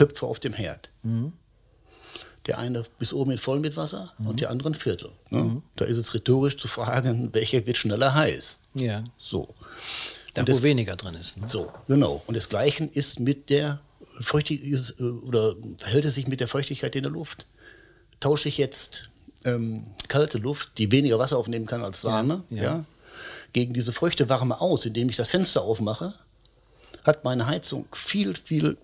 Töpfe 0.00 0.24
auf 0.26 0.40
dem 0.40 0.54
Herd. 0.54 0.88
Der 2.46 2.56
eine 2.58 2.82
bis 2.98 3.12
oben 3.12 3.30
mit 3.32 3.40
voll 3.40 3.60
mit 3.60 3.76
Wasser 3.76 4.14
und 4.18 4.40
der 4.40 4.48
andere 4.48 4.70
ein 4.70 4.74
Viertel. 4.74 5.10
Ne? 5.28 5.60
Da 5.76 5.84
ist 5.84 5.98
es 5.98 6.14
rhetorisch 6.14 6.56
zu 6.56 6.68
fragen, 6.68 7.28
welcher 7.34 7.66
wird 7.66 7.76
schneller 7.76 8.14
heiß. 8.14 8.60
Ja. 8.74 9.04
So. 9.18 9.54
Da, 10.32 10.40
Und 10.42 10.48
wo 10.48 10.52
das- 10.52 10.62
weniger 10.62 10.96
drin 10.96 11.14
ist. 11.16 11.36
Ne? 11.36 11.46
So, 11.46 11.70
genau. 11.86 12.22
Und 12.26 12.34
das 12.36 12.48
Gleiche 12.48 12.84
ist 12.84 13.20
mit 13.20 13.50
der 13.50 13.80
Feuchtigkeit 14.20 14.98
oder 15.00 15.54
verhält 15.76 16.06
es 16.06 16.14
sich 16.14 16.28
mit 16.28 16.40
der 16.40 16.48
Feuchtigkeit 16.48 16.96
in 16.96 17.02
der 17.02 17.12
Luft. 17.12 17.46
Tausche 18.20 18.48
ich 18.48 18.56
jetzt 18.56 19.10
ähm, 19.44 19.86
kalte 20.08 20.38
Luft, 20.38 20.78
die 20.78 20.90
weniger 20.92 21.18
Wasser 21.18 21.36
aufnehmen 21.36 21.66
kann 21.66 21.82
als 21.84 22.04
warme, 22.04 22.42
Ja, 22.48 22.56
ja, 22.56 22.62
ja. 22.62 22.84
gegen 23.52 23.74
diese 23.74 23.92
feuchte 23.92 24.28
Warme 24.30 24.60
aus, 24.62 24.86
indem 24.86 25.10
ich 25.10 25.16
das 25.16 25.28
Fenster 25.30 25.60
aufmache, 25.62 26.14
hat 27.04 27.22
meine 27.24 27.46
Heizung 27.46 27.86
viel, 27.92 28.34
viel 28.34 28.76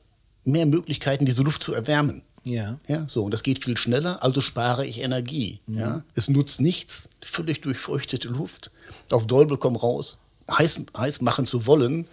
mehr 0.46 0.66
Möglichkeiten, 0.66 1.26
diese 1.26 1.42
Luft 1.42 1.62
zu 1.62 1.74
erwärmen. 1.74 2.22
Ja. 2.44 2.78
Ja, 2.86 3.04
so, 3.08 3.24
und 3.24 3.32
das 3.32 3.42
geht 3.42 3.62
viel 3.62 3.76
schneller, 3.76 4.22
also 4.22 4.40
spare 4.40 4.86
ich 4.86 5.02
Energie. 5.02 5.60
Ja. 5.66 6.04
Es 6.14 6.28
nutzt 6.28 6.60
nichts, 6.60 7.08
völlig 7.20 7.60
durchfeuchtete 7.60 8.28
Luft, 8.28 8.70
auf 9.10 9.26
Dolbel 9.26 9.58
komm 9.58 9.76
raus, 9.76 10.18
heiß, 10.50 10.80
heiß 10.96 11.20
machen 11.22 11.46
zu 11.46 11.66
wollen, 11.66 12.06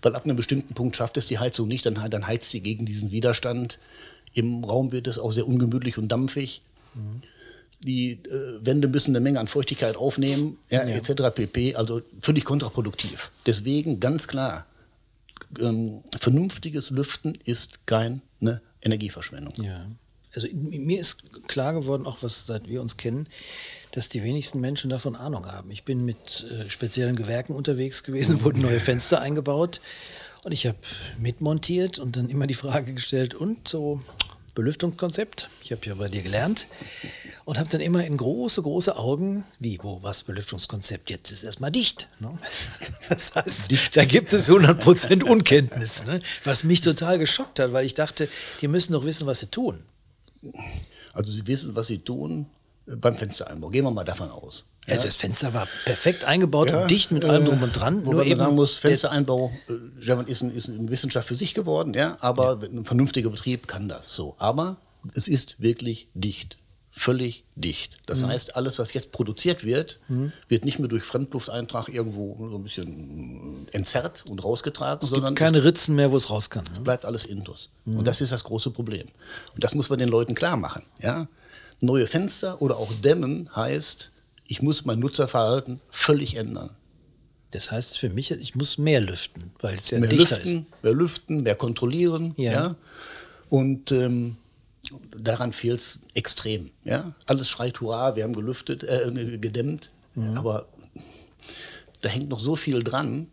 weil 0.00 0.14
ab 0.14 0.24
einem 0.24 0.36
bestimmten 0.36 0.74
Punkt 0.74 0.96
schafft 0.96 1.16
es 1.16 1.26
die 1.26 1.38
Heizung 1.38 1.68
nicht, 1.68 1.84
dann, 1.84 1.94
dann 2.10 2.26
heizt 2.26 2.50
sie 2.50 2.60
gegen 2.60 2.86
diesen 2.86 3.10
Widerstand. 3.10 3.78
Im 4.34 4.64
Raum 4.64 4.92
wird 4.92 5.06
es 5.06 5.18
auch 5.18 5.32
sehr 5.32 5.46
ungemütlich 5.46 5.98
und 5.98 6.08
dampfig. 6.08 6.62
Die 7.80 8.12
äh, 8.12 8.64
Wände 8.64 8.88
müssen 8.88 9.10
eine 9.10 9.20
Menge 9.20 9.40
an 9.40 9.48
Feuchtigkeit 9.48 9.96
aufnehmen, 9.96 10.58
ja, 10.70 10.82
etc. 10.82 11.34
pp. 11.34 11.74
Also 11.74 12.02
völlig 12.20 12.44
kontraproduktiv. 12.44 13.32
Deswegen 13.46 13.98
ganz 13.98 14.28
klar, 14.28 14.66
ähm, 15.58 16.02
vernünftiges 16.18 16.90
Lüften 16.90 17.38
ist 17.44 17.86
keine 17.86 18.20
Energieverschwendung. 18.82 19.54
Ja. 19.62 19.86
Also 20.34 20.48
mir 20.52 21.00
ist 21.00 21.46
klar 21.46 21.74
geworden, 21.74 22.06
auch 22.06 22.22
was 22.22 22.46
seit 22.46 22.68
wir 22.68 22.80
uns 22.80 22.96
kennen, 22.96 23.28
dass 23.92 24.08
die 24.08 24.22
wenigsten 24.22 24.60
Menschen 24.60 24.88
davon 24.88 25.14
Ahnung 25.14 25.46
haben. 25.46 25.70
Ich 25.70 25.84
bin 25.84 26.04
mit 26.04 26.46
äh, 26.50 26.70
speziellen 26.70 27.16
Gewerken 27.16 27.52
unterwegs 27.52 28.02
gewesen, 28.02 28.42
wurden 28.42 28.62
neue 28.62 28.80
Fenster 28.80 29.20
eingebaut 29.20 29.80
und 30.44 30.52
ich 30.52 30.66
habe 30.66 30.78
mitmontiert 31.18 31.98
und 31.98 32.16
dann 32.16 32.30
immer 32.30 32.46
die 32.46 32.54
Frage 32.54 32.94
gestellt, 32.94 33.34
und 33.34 33.68
so 33.68 34.00
Belüftungskonzept, 34.54 35.50
ich 35.62 35.72
habe 35.72 35.86
ja 35.86 35.94
bei 35.94 36.08
dir 36.08 36.22
gelernt 36.22 36.66
und 37.44 37.58
habe 37.58 37.68
dann 37.68 37.80
immer 37.80 38.04
in 38.04 38.16
große, 38.16 38.62
große 38.62 38.96
Augen, 38.96 39.44
wie, 39.58 39.78
wo, 39.82 40.02
was 40.02 40.22
Belüftungskonzept, 40.22 41.10
jetzt 41.10 41.30
ist 41.30 41.42
erstmal 41.42 41.70
dicht. 41.70 42.08
Ne? 42.20 42.36
Das 43.08 43.34
heißt, 43.34 43.96
da 43.96 44.04
gibt 44.04 44.32
es 44.32 44.48
100% 44.48 45.24
Unkenntnis, 45.24 46.04
ne? 46.06 46.20
was 46.44 46.64
mich 46.64 46.80
total 46.80 47.18
geschockt 47.18 47.58
hat, 47.60 47.72
weil 47.72 47.84
ich 47.84 47.94
dachte, 47.94 48.28
die 48.60 48.68
müssen 48.68 48.92
doch 48.92 49.04
wissen, 49.04 49.26
was 49.26 49.40
sie 49.40 49.46
tun. 49.48 49.84
Also 51.12 51.30
sie 51.30 51.46
wissen, 51.46 51.74
was 51.74 51.88
sie 51.88 51.98
tun 51.98 52.46
äh, 52.86 52.96
beim 52.96 53.14
Fenstereinbau. 53.14 53.68
Gehen 53.68 53.84
wir 53.84 53.90
mal 53.90 54.04
davon 54.04 54.30
aus. 54.30 54.64
Ja. 54.86 54.94
Also 54.94 55.06
das 55.06 55.16
Fenster 55.16 55.54
war 55.54 55.68
perfekt 55.84 56.24
eingebaut 56.24 56.70
und 56.72 56.90
dicht 56.90 57.12
mit 57.12 57.24
allem 57.24 57.44
drum 57.44 57.62
und 57.62 57.72
dran. 57.72 58.04
Wobei 58.04 58.24
man 58.24 58.38
sagen 58.38 58.54
muss, 58.56 58.78
Fenstereinbau 58.78 59.52
äh, 59.68 59.74
German 60.00 60.26
ist, 60.26 60.42
ein, 60.42 60.54
ist 60.54 60.68
eine 60.68 60.88
Wissenschaft 60.90 61.28
für 61.28 61.36
sich 61.36 61.54
geworden, 61.54 61.94
ja, 61.94 62.16
aber 62.20 62.58
ein 62.62 62.84
vernünftiger 62.84 63.30
Betrieb 63.30 63.68
kann 63.68 63.88
das 63.88 64.14
so. 64.14 64.34
Aber 64.38 64.78
es 65.14 65.28
ist 65.28 65.60
wirklich 65.60 66.08
dicht. 66.14 66.58
Völlig 66.94 67.44
dicht. 67.56 67.98
Das 68.04 68.20
Mhm. 68.20 68.26
heißt, 68.28 68.54
alles, 68.56 68.78
was 68.78 68.92
jetzt 68.92 69.12
produziert 69.12 69.64
wird, 69.64 69.98
wird 70.48 70.64
nicht 70.66 70.78
mehr 70.78 70.88
durch 70.88 71.04
Fremdlufteintrag 71.04 71.88
irgendwo 71.88 72.36
so 72.50 72.56
ein 72.56 72.62
bisschen 72.62 73.66
entzerrt 73.72 74.24
und 74.30 74.44
rausgetragen, 74.44 75.00
es 75.02 75.08
sondern 75.08 75.34
gibt 75.34 75.38
keine 75.38 75.64
Ritzen 75.64 75.94
mehr, 75.96 76.10
wo 76.12 76.16
es 76.18 76.28
raus 76.28 76.50
kann. 76.50 76.64
Ne? 76.74 76.80
bleibt 76.80 77.06
alles 77.06 77.24
intus. 77.24 77.70
Und 77.86 78.06
das 78.06 78.20
ist 78.20 78.30
das 78.32 78.44
große 78.44 78.70
Problem. 78.72 79.08
Und 79.54 79.64
das 79.64 79.74
muss 79.74 79.88
man 79.88 79.98
den 80.00 80.10
Leuten 80.10 80.34
klar 80.34 80.56
machen. 80.58 80.82
Ja? 81.00 81.28
Neue 81.80 82.06
Fenster 82.06 82.60
oder 82.60 82.76
auch 82.76 82.92
Dämmen 83.02 83.48
heißt, 83.56 84.10
ich 84.46 84.60
muss 84.60 84.84
mein 84.84 84.98
Nutzerverhalten 84.98 85.80
völlig 85.90 86.36
ändern. 86.36 86.70
Das 87.52 87.70
heißt 87.70 87.98
für 87.98 88.10
mich, 88.10 88.30
ich 88.32 88.54
muss 88.54 88.76
mehr 88.76 89.00
lüften, 89.00 89.52
weil 89.60 89.76
es 89.78 89.90
ja 89.90 89.98
Mehr 89.98 90.10
dichter 90.10 90.36
lüften, 90.36 90.66
mehr 90.82 90.92
lüften, 90.94 91.42
mehr 91.42 91.54
kontrollieren. 91.54 92.34
Ja. 92.36 92.52
Ja. 92.52 92.74
Und 93.48 93.92
ähm, 93.92 94.36
daran 95.16 95.52
fehlt 95.52 95.78
es 95.78 96.00
extrem. 96.14 96.70
Ja? 96.84 97.14
Alles 97.26 97.48
schreit 97.48 97.80
Hurra, 97.80 98.16
wir 98.16 98.24
haben 98.24 98.34
gelüftet, 98.34 98.82
äh, 98.82 99.38
gedämmt. 99.38 99.92
Aber 100.36 100.66
da 102.02 102.08
hängt 102.08 102.28
noch 102.28 102.40
so 102.40 102.56
viel 102.56 102.82
dran, 102.82 103.28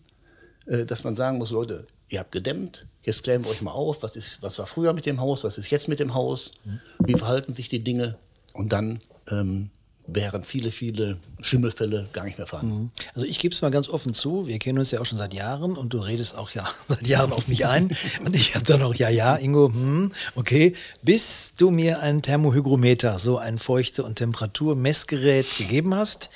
äh, 0.66 0.86
dass 0.86 1.04
man 1.04 1.16
sagen 1.16 1.38
muss, 1.38 1.52
Leute, 1.52 1.88
ihr 2.08 2.20
habt 2.20 2.32
gedämmt, 2.32 2.86
jetzt 3.02 3.24
klären 3.24 3.44
wir 3.44 3.52
euch 3.52 3.62
mal 3.62 3.72
auf, 3.72 4.02
was, 4.04 4.16
ist, 4.16 4.42
was 4.42 4.58
war 4.60 4.68
früher 4.68 4.94
mit 4.94 5.06
dem 5.06 5.20
Haus, 5.20 5.44
was 5.44 5.58
ist 5.58 5.70
jetzt 5.70 5.88
mit 5.88 6.00
dem 6.00 6.14
Haus, 6.14 6.52
wie 7.00 7.14
verhalten 7.14 7.54
sich 7.54 7.70
die 7.70 7.84
Dinge 7.84 8.18
und 8.54 8.72
dann 8.72 9.02
ähm, 9.30 9.70
wären 10.14 10.44
viele, 10.44 10.72
viele 10.72 11.18
Schimmelfälle 11.42 12.10
gar 12.14 12.24
nicht 12.24 12.38
mehr 12.38 12.48
vorhanden. 12.48 12.92
ist. 12.98 13.08
Also 13.16 13.28
ich 13.28 13.40
gebe 13.40 13.54
es 13.54 13.62
mal 13.62 13.72
ganz 13.72 13.90
offen 13.90 14.14
zu, 14.14 14.48
wir 14.48 14.60
kennen 14.60 14.80
uns 14.80 14.92
ja 14.92 15.00
auch 15.00 15.06
schon 15.06 15.18
seit 15.18 15.34
Jahren 15.34 15.76
und 15.76 15.94
du 15.94 16.00
redest 16.00 16.36
auch 16.36 16.52
ja 16.52 16.68
seit 16.88 17.08
Jahren 17.08 17.32
auf 17.32 17.48
mich 17.48 17.66
ein. 17.66 17.96
Und 18.24 18.36
ich 18.36 18.56
habe 18.56 18.66
dann 18.66 18.82
auch, 18.82 18.96
ja, 18.96 19.10
ja, 19.10 19.36
Ingo, 19.36 19.68
hm, 19.68 20.12
okay, 20.36 20.74
bis 21.02 21.54
du 21.58 21.72
mir 21.72 22.00
ein 22.00 22.22
Thermohygrometer, 22.22 23.18
so 23.20 23.38
ein 23.38 23.60
Feuchte- 23.60 24.04
und 24.04 24.16
Temperaturmessgerät 24.16 25.58
gegeben 25.58 25.96
hast. 25.96 26.30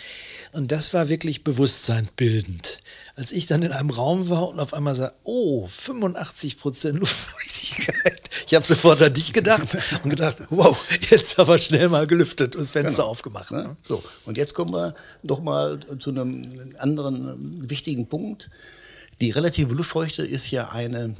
Und 0.53 0.71
das 0.71 0.93
war 0.93 1.09
wirklich 1.09 1.43
bewusstseinsbildend. 1.43 2.79
Als 3.15 3.31
ich 3.31 3.47
dann 3.47 3.63
in 3.63 3.71
einem 3.71 3.89
Raum 3.89 4.29
war 4.29 4.47
und 4.49 4.59
auf 4.59 4.73
einmal 4.73 4.95
sah, 4.95 5.13
oh, 5.23 5.65
85 5.67 6.59
Prozent 6.59 6.99
Luftfeuchtigkeit. 6.99 8.22
Ich 8.53 8.55
habe 8.55 8.67
sofort 8.67 9.01
an 9.01 9.11
dich 9.11 9.33
gedacht 9.33 9.75
und 10.03 10.11
gedacht, 10.11 10.37
wow, 10.51 10.77
jetzt 11.09 11.39
aber 11.39 11.59
schnell 11.59 11.89
mal 11.89 12.05
gelüftet 12.05 12.55
und 12.55 12.61
das 12.61 12.69
Fenster 12.69 12.97
Genau. 13.01 13.09
aufgemacht. 13.09 13.49
Ne? 13.51 13.75
So, 13.81 14.03
und 14.25 14.37
jetzt 14.37 14.53
kommen 14.53 14.71
wir 14.71 14.93
doch 15.23 15.41
mal 15.41 15.79
zu 15.97 16.11
einem 16.11 16.43
anderen 16.77 17.67
wichtigen 17.67 18.05
Punkt. 18.05 18.51
Die 19.21 19.31
relative 19.31 19.73
Luftfeuchte 19.73 20.23
ist 20.23 20.51
ja 20.51 20.69
eine, 20.69 21.15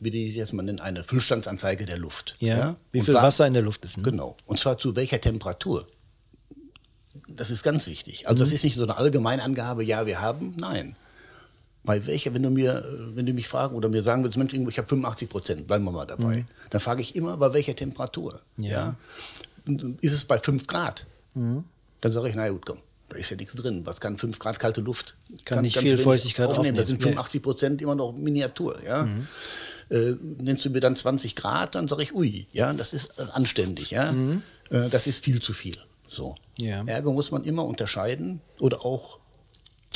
wie 0.00 0.10
die 0.10 0.30
jetzt 0.34 0.54
mal 0.54 0.64
nennen, 0.64 0.80
eine 0.80 1.04
Füllstandsanzeige 1.04 1.86
der 1.86 1.98
Luft. 1.98 2.34
Ja. 2.40 2.74
Wie 2.90 2.98
Und 2.98 3.04
viel 3.04 3.14
zwar- 3.14 3.22
Wasser 3.22 3.46
in 3.46 3.52
der 3.54 3.62
Luft 3.62 3.84
ist. 3.84 3.98
Ne? 3.98 4.02
Genau. 4.02 4.36
Und 4.46 4.58
zwar 4.58 4.76
zu 4.76 4.96
welcher 4.96 5.20
Temperatur. 5.20 5.86
Das 7.28 7.52
ist 7.52 7.62
ganz 7.62 7.86
wichtig. 7.86 8.26
Also 8.26 8.42
das 8.42 8.50
ist 8.52 8.64
nicht 8.64 8.74
so 8.74 8.82
eine 8.82 8.96
Allgemeinangabe, 8.96 9.84
ja, 9.84 10.04
wir 10.04 10.20
haben, 10.20 10.54
nein. 10.58 10.96
Bei 11.84 12.06
welcher, 12.06 12.32
wenn 12.32 12.42
du 12.44 12.50
mir, 12.50 12.84
wenn 13.14 13.26
du 13.26 13.32
mich 13.32 13.48
fragen 13.48 13.74
oder 13.74 13.88
mir 13.88 14.02
sagen 14.04 14.22
würdest, 14.22 14.38
Mensch, 14.38 14.52
ich 14.54 14.78
habe 14.78 14.88
85 14.88 15.28
Prozent, 15.28 15.66
bleiben 15.66 15.84
wir 15.84 15.90
mal 15.90 16.06
dabei. 16.06 16.44
Dann 16.70 16.80
frage 16.80 17.02
ich 17.02 17.16
immer, 17.16 17.36
bei 17.36 17.52
welcher 17.54 17.74
Temperatur. 17.74 18.40
Ja. 18.56 18.94
Äh, 19.66 19.76
Ist 20.00 20.12
es 20.12 20.24
bei 20.24 20.38
5 20.38 20.66
Grad? 20.68 21.06
Dann 21.34 22.12
sage 22.12 22.28
ich, 22.28 22.34
na 22.36 22.48
gut, 22.50 22.66
komm, 22.66 22.78
da 23.08 23.16
ist 23.16 23.30
ja 23.30 23.36
nichts 23.36 23.54
drin. 23.54 23.84
Was 23.84 24.00
kann 24.00 24.16
5 24.16 24.38
Grad 24.38 24.58
kalte 24.60 24.80
Luft? 24.80 25.16
Kann 25.44 25.62
nicht 25.62 25.74
ganz 25.74 25.88
viel 25.88 25.98
Feuchtigkeit 25.98 26.48
aufnehmen. 26.48 26.76
Da 26.76 26.84
sind 26.84 27.00
Ja. 27.02 27.08
85 27.08 27.42
Prozent 27.42 27.82
immer 27.82 27.94
noch 27.96 28.12
Miniatur. 28.12 28.80
Ja? 28.84 29.08
Äh, 29.90 30.14
nennst 30.38 30.64
du 30.64 30.70
mir 30.70 30.80
dann 30.80 30.94
20 30.94 31.34
Grad, 31.34 31.74
dann 31.74 31.88
sage 31.88 32.02
ich, 32.04 32.14
ui, 32.14 32.46
ja, 32.52 32.72
das 32.72 32.92
ist 32.92 33.18
äh, 33.18 33.22
anständig. 33.32 33.90
Ja? 33.90 34.14
Äh, 34.70 34.88
das 34.88 35.06
ist 35.08 35.24
viel 35.24 35.40
zu 35.42 35.52
viel. 35.52 35.76
So. 36.06 36.36
Ja. 36.58 36.84
Ergo 36.86 37.12
muss 37.12 37.30
man 37.32 37.42
immer 37.44 37.64
unterscheiden 37.64 38.40
oder 38.60 38.84
auch 38.84 39.18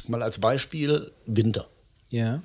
mal 0.08 0.22
als 0.22 0.38
Beispiel 0.40 1.12
Winter. 1.26 1.68
Ja. 2.10 2.42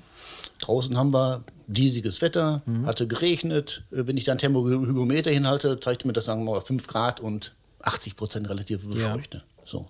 Draußen 0.60 0.96
haben 0.96 1.12
wir 1.12 1.44
diesiges 1.66 2.20
Wetter, 2.22 2.62
hatte 2.84 3.06
geregnet. 3.06 3.84
Äh, 3.90 4.06
Wenn 4.06 4.16
ich 4.16 4.24
dann 4.24 4.38
Thermohygrometer 4.38 5.30
hinhalte, 5.30 5.80
zeigt 5.80 6.04
mir 6.04 6.12
das 6.12 6.24
sagen 6.26 6.44
wir 6.44 6.52
mal 6.52 6.60
5 6.60 6.86
Grad 6.86 7.20
und 7.20 7.54
80 7.80 8.16
Prozent 8.16 8.48
relative 8.48 8.82
Ja. 8.96 9.06
Luftfeuchte. 9.14 9.42
So. 9.64 9.86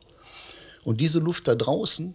Und 0.85 1.01
diese 1.01 1.19
Luft 1.19 1.47
da 1.49 1.55
draußen, 1.55 2.15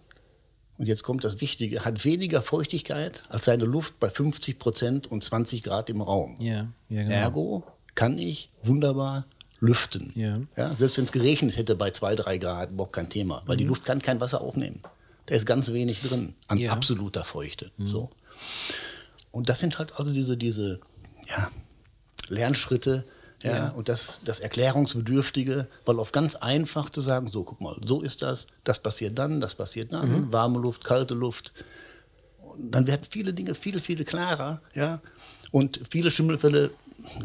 und 0.78 0.86
jetzt 0.86 1.02
kommt 1.02 1.24
das 1.24 1.40
Wichtige, 1.40 1.84
hat 1.84 2.04
weniger 2.04 2.40
Feuchtigkeit 2.42 3.22
als 3.28 3.46
seine 3.46 3.64
Luft 3.64 3.98
bei 3.98 4.08
50 4.10 4.58
Prozent 4.58 5.10
und 5.10 5.24
20 5.24 5.62
Grad 5.62 5.90
im 5.90 6.00
Raum. 6.00 6.36
Ja, 6.40 6.68
ja, 6.88 7.02
genau. 7.02 7.10
Ergo 7.14 7.64
kann 7.94 8.18
ich 8.18 8.48
wunderbar 8.62 9.26
lüften. 9.60 10.12
Ja. 10.14 10.74
selbst 10.76 10.96
wenn 10.98 11.04
es 11.04 11.10
geregnet 11.12 11.56
hätte 11.56 11.74
bei 11.74 11.90
2, 11.90 12.14
3 12.14 12.38
Grad, 12.38 12.70
überhaupt 12.70 12.92
kein 12.92 13.08
Thema, 13.08 13.42
weil 13.46 13.56
die 13.56 13.64
Luft 13.64 13.84
kann 13.84 14.00
kein 14.00 14.20
Wasser 14.20 14.40
aufnehmen. 14.40 14.80
Da 15.28 15.34
ist 15.34 15.46
ganz 15.46 15.72
wenig 15.72 16.00
drin 16.02 16.34
an 16.48 16.58
Ja. 16.58 16.72
absoluter 16.72 17.22
Feuchte. 17.24 17.70
So. 17.78 18.10
Und 19.30 19.48
das 19.48 19.60
sind 19.60 19.78
halt 19.78 19.98
also 19.98 20.12
diese, 20.12 20.36
diese 20.36 20.80
ja, 21.28 21.50
Lernschritte 22.28 23.04
ja, 23.42 23.50
Ja. 23.56 23.68
und 23.70 23.88
das, 23.88 24.20
das 24.24 24.40
Erklärungsbedürftige, 24.40 25.68
weil 25.84 25.98
auf 26.00 26.10
ganz 26.12 26.34
einfach 26.34 26.90
zu 26.90 27.00
sagen, 27.00 27.30
so 27.30 27.44
guck 27.44 27.60
mal, 27.60 27.76
so 27.84 28.00
ist 28.00 28.22
das, 28.22 28.46
das 28.64 28.80
passiert 28.80 29.18
dann, 29.18 29.40
das 29.40 29.54
passiert 29.54 29.92
dann, 29.92 30.32
warme 30.32 30.58
Luft, 30.58 30.82
kalte 30.84 31.14
Luft, 31.14 31.52
und 32.40 32.72
dann 32.72 32.86
werden 32.88 33.06
viele 33.08 33.32
Dinge 33.32 33.54
viel, 33.54 33.78
viel 33.80 34.02
klarer, 34.04 34.60
ja. 34.74 35.00
Und 35.52 35.80
viele 35.90 36.10
Schimmelfälle 36.10 36.70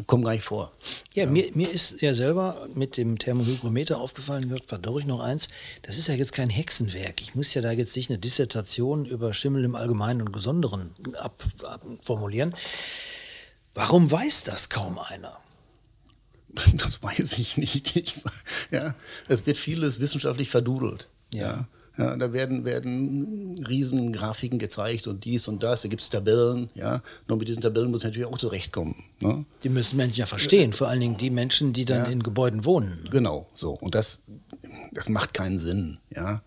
kommen 0.06 0.24
gar 0.24 0.32
nicht 0.32 0.44
vor. 0.44 0.72
Ja, 1.14 1.26
Mir, 1.26 1.50
mir 1.54 1.70
ist 1.70 2.00
ja 2.00 2.14
selber 2.14 2.68
mit 2.74 2.96
dem 2.96 3.18
Thermohygrometer 3.18 3.98
aufgefallen, 3.98 4.48
Jörg, 4.48 4.62
verdorre 4.66 5.00
ich 5.00 5.06
noch 5.06 5.20
eins, 5.20 5.48
das 5.82 5.98
ist 5.98 6.08
ja 6.08 6.14
jetzt 6.14 6.32
kein 6.32 6.50
Hexenwerk. 6.50 7.20
Ich 7.20 7.34
muss 7.34 7.54
ja 7.54 7.62
da 7.62 7.72
jetzt 7.72 7.96
nicht 7.96 8.10
eine 8.10 8.18
Dissertation 8.18 9.04
über 9.04 9.32
Schimmel 9.32 9.64
im 9.64 9.74
Allgemeinen 9.74 10.22
und 10.22 10.32
Besonderen 10.32 10.90
ab, 11.18 11.44
ab 11.64 11.82
formulieren. 12.02 12.54
Warum 13.74 14.10
weiß 14.10 14.44
das 14.44 14.68
kaum 14.68 14.98
einer? 14.98 15.36
Das 16.74 17.02
weiß 17.02 17.32
ich 17.38 17.56
nicht. 17.56 17.96
Ich, 17.96 18.14
ja, 18.70 18.94
es 19.26 19.44
wird 19.44 19.56
vieles 19.56 19.98
wissenschaftlich 19.98 20.50
verdudelt. 20.50 21.08
Ja. 21.32 21.40
ja. 21.40 21.68
Ja 21.96 22.16
da 22.16 22.32
werden, 22.32 22.64
werden 22.64 23.64
riesen 23.68 24.12
Grafiken 24.12 24.58
gezeigt 24.58 25.06
und 25.06 25.24
dies 25.24 25.48
und 25.48 25.62
das. 25.62 25.82
Da 25.82 25.88
gibt 25.88 26.02
es 26.02 26.08
Tabellen. 26.10 26.70
Ja. 26.74 27.02
Nur 27.28 27.38
mit 27.38 27.48
diesen 27.48 27.62
Tabellen 27.62 27.90
muss 27.90 28.02
man 28.02 28.10
natürlich 28.12 28.28
auch 28.28 28.38
zurechtkommen. 28.38 28.94
Ne? 29.20 29.44
Die 29.62 29.68
müssen 29.68 29.96
Menschen 29.96 30.18
ja 30.18 30.26
verstehen, 30.26 30.72
vor 30.72 30.88
allen 30.88 31.00
Dingen 31.00 31.16
die 31.16 31.30
Menschen, 31.30 31.72
die 31.72 31.84
dann 31.84 32.04
Ja. 32.06 32.10
in 32.10 32.22
Gebäuden 32.22 32.64
wohnen. 32.64 33.06
Genau, 33.10 33.46
so. 33.54 33.72
Und 33.72 33.94
das, 33.94 34.20
das 34.92 35.08
macht 35.08 35.34
keinen 35.34 35.58
Sinn. 35.58 35.98
Ja. 36.14 36.42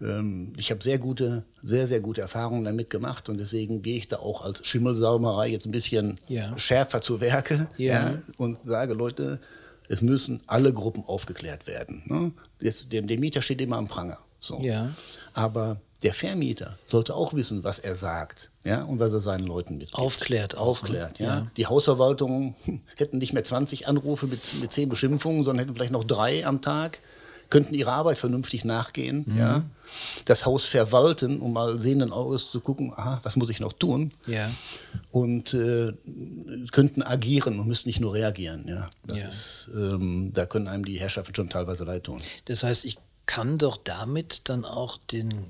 Ähm, 0.00 0.52
Ich 0.56 0.70
habe 0.70 0.82
sehr 0.82 0.98
gute, 0.98 1.44
sehr, 1.62 1.86
sehr 1.86 2.00
gute 2.00 2.20
Erfahrungen 2.20 2.64
damit 2.64 2.88
gemacht 2.90 3.28
und 3.28 3.38
deswegen 3.38 3.82
gehe 3.82 3.96
ich 3.96 4.08
da 4.08 4.16
auch 4.18 4.44
als 4.44 4.64
Schimmelsaumerei 4.66 5.48
jetzt 5.48 5.66
ein 5.66 5.72
bisschen 5.72 6.20
Ja. 6.28 6.56
schärfer 6.56 7.00
zu 7.00 7.20
Werke 7.20 7.68
Ja. 7.78 8.18
und 8.36 8.58
sage, 8.64 8.94
Leute, 8.94 9.40
es 9.88 10.02
müssen 10.02 10.40
alle 10.46 10.72
Gruppen 10.72 11.02
aufgeklärt 11.04 11.66
werden. 11.66 12.02
Ne? 12.06 12.30
Jetzt, 12.60 12.92
der, 12.92 13.02
der 13.02 13.18
Mieter 13.18 13.42
steht 13.42 13.60
immer 13.60 13.76
am 13.78 13.88
Pranger. 13.88 14.18
So. 14.40 14.60
Ja. 14.60 14.94
Aber 15.34 15.80
der 16.02 16.14
Vermieter 16.14 16.78
sollte 16.84 17.14
auch 17.14 17.34
wissen, 17.34 17.64
was 17.64 17.80
er 17.80 17.96
sagt 17.96 18.50
ja? 18.64 18.82
und 18.84 19.00
was 19.00 19.12
er 19.12 19.20
seinen 19.20 19.46
Leuten 19.46 19.78
mitgibt. 19.78 19.98
Aufklärt 19.98 20.56
Aufklärt, 20.56 21.18
ne? 21.18 21.26
ja. 21.26 21.38
Ja. 21.40 21.46
Die 21.56 21.66
Hausverwaltung 21.66 22.54
hm, 22.64 22.80
hätten 22.96 23.18
nicht 23.18 23.32
mehr 23.32 23.44
20 23.44 23.88
Anrufe 23.88 24.26
mit, 24.26 24.60
mit 24.60 24.72
10 24.72 24.88
Beschimpfungen, 24.88 25.42
sondern 25.44 25.64
hätten 25.64 25.74
vielleicht 25.74 25.92
noch 25.92 26.04
drei 26.04 26.46
am 26.46 26.62
Tag, 26.62 27.00
könnten 27.50 27.74
ihrer 27.74 27.92
Arbeit 27.92 28.18
vernünftig 28.18 28.64
nachgehen, 28.64 29.24
Mhm. 29.26 29.38
ja. 29.38 29.62
Das 30.26 30.44
Haus 30.44 30.66
verwalten, 30.66 31.40
um 31.40 31.54
mal 31.54 31.80
sehenden 31.80 32.12
Auges 32.12 32.50
zu 32.50 32.60
gucken, 32.60 32.92
aha, 32.94 33.20
was 33.22 33.36
muss 33.36 33.48
ich 33.48 33.58
noch 33.58 33.72
tun? 33.72 34.12
Ja. 34.26 34.50
Und 35.10 35.54
äh, 35.54 35.92
könnten 36.72 37.02
agieren 37.02 37.58
und 37.58 37.66
müssten 37.66 37.88
nicht 37.88 37.98
nur 37.98 38.12
reagieren, 38.12 38.66
ja. 38.68 38.84
Das 39.06 39.20
Ja. 39.20 39.28
ist, 39.28 39.70
ähm, 39.74 40.30
da 40.34 40.44
können 40.44 40.68
einem 40.68 40.84
die 40.84 41.00
Herrschaften 41.00 41.34
schon 41.34 41.48
teilweise 41.48 41.84
leid 41.84 42.04
tun. 42.04 42.18
Das 42.44 42.62
heißt, 42.64 42.84
ich 42.84 42.98
kann 43.28 43.58
doch 43.58 43.76
damit 43.76 44.48
dann 44.48 44.64
auch 44.64 44.96
den, 45.12 45.44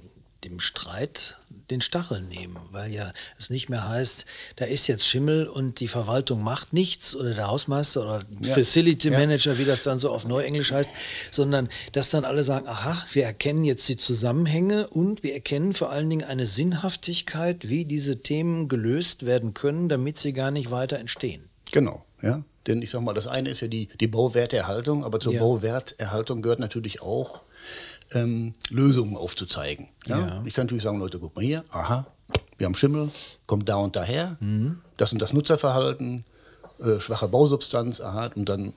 dem 0.44 0.60
Streit 0.60 1.36
den 1.70 1.80
Stachel 1.80 2.22
nehmen, 2.22 2.56
weil 2.72 2.90
ja 2.92 3.12
es 3.38 3.50
nicht 3.50 3.68
mehr 3.68 3.86
heißt, 3.88 4.24
da 4.56 4.64
ist 4.64 4.86
jetzt 4.86 5.06
Schimmel 5.06 5.46
und 5.46 5.80
die 5.80 5.86
Verwaltung 5.88 6.42
macht 6.42 6.72
nichts 6.72 7.14
oder 7.14 7.34
der 7.34 7.46
Hausmeister 7.48 8.00
oder 8.00 8.24
Ja. 8.40 8.54
Facility 8.54 9.10
Ja. 9.10 9.18
Manager, 9.18 9.58
wie 9.58 9.64
das 9.66 9.82
dann 9.84 9.98
so 9.98 10.10
auf 10.10 10.24
Neuenglisch 10.26 10.72
heißt, 10.72 10.88
sondern 11.30 11.68
dass 11.92 12.10
dann 12.10 12.24
alle 12.24 12.42
sagen, 12.42 12.66
aha, 12.66 13.04
wir 13.12 13.24
erkennen 13.24 13.64
jetzt 13.64 13.88
die 13.88 13.96
Zusammenhänge 13.98 14.88
und 14.88 15.22
wir 15.22 15.34
erkennen 15.34 15.72
vor 15.74 15.90
allen 15.90 16.08
Dingen 16.10 16.24
eine 16.24 16.46
Sinnhaftigkeit, 16.46 17.68
wie 17.68 17.84
diese 17.84 18.22
Themen 18.22 18.68
gelöst 18.68 19.26
werden 19.26 19.54
können, 19.54 19.88
damit 19.88 20.18
sie 20.18 20.32
gar 20.32 20.50
nicht 20.50 20.70
weiter 20.70 20.98
entstehen. 20.98 21.48
Genau, 21.70 22.04
ja. 22.22 22.42
Denn 22.66 22.82
ich 22.82 22.90
sag 22.90 23.02
mal, 23.02 23.14
das 23.14 23.26
eine 23.28 23.50
ist 23.50 23.60
ja 23.60 23.68
die, 23.68 23.88
die 24.00 24.08
Bauwerterhaltung, 24.08 25.04
aber 25.04 25.20
zur 25.20 25.34
Ja. 25.34 25.40
Bauwerterhaltung 25.40 26.42
gehört 26.42 26.60
natürlich 26.60 27.02
auch, 27.02 27.42
ähm, 28.12 28.54
Lösungen 28.70 29.16
aufzuzeigen. 29.16 29.88
Ja? 30.06 30.18
Ja. 30.18 30.42
Ich 30.46 30.54
kann 30.54 30.66
natürlich 30.66 30.84
sagen, 30.84 30.98
Leute, 30.98 31.18
guck 31.18 31.34
mal 31.36 31.44
hier, 31.44 31.64
aha, 31.70 32.06
wir 32.56 32.66
haben 32.66 32.74
Schimmel, 32.74 33.10
kommt 33.46 33.68
da 33.68 33.76
und 33.76 33.94
daher, 33.96 34.36
Mhm. 34.40 34.78
das 34.96 35.12
und 35.12 35.20
das 35.22 35.32
Nutzerverhalten, 35.32 36.24
äh, 36.80 37.00
schwache 37.00 37.28
Bausubstanz, 37.28 38.00
aha, 38.00 38.30
und 38.34 38.48
dann 38.48 38.68
äh, 38.68 38.72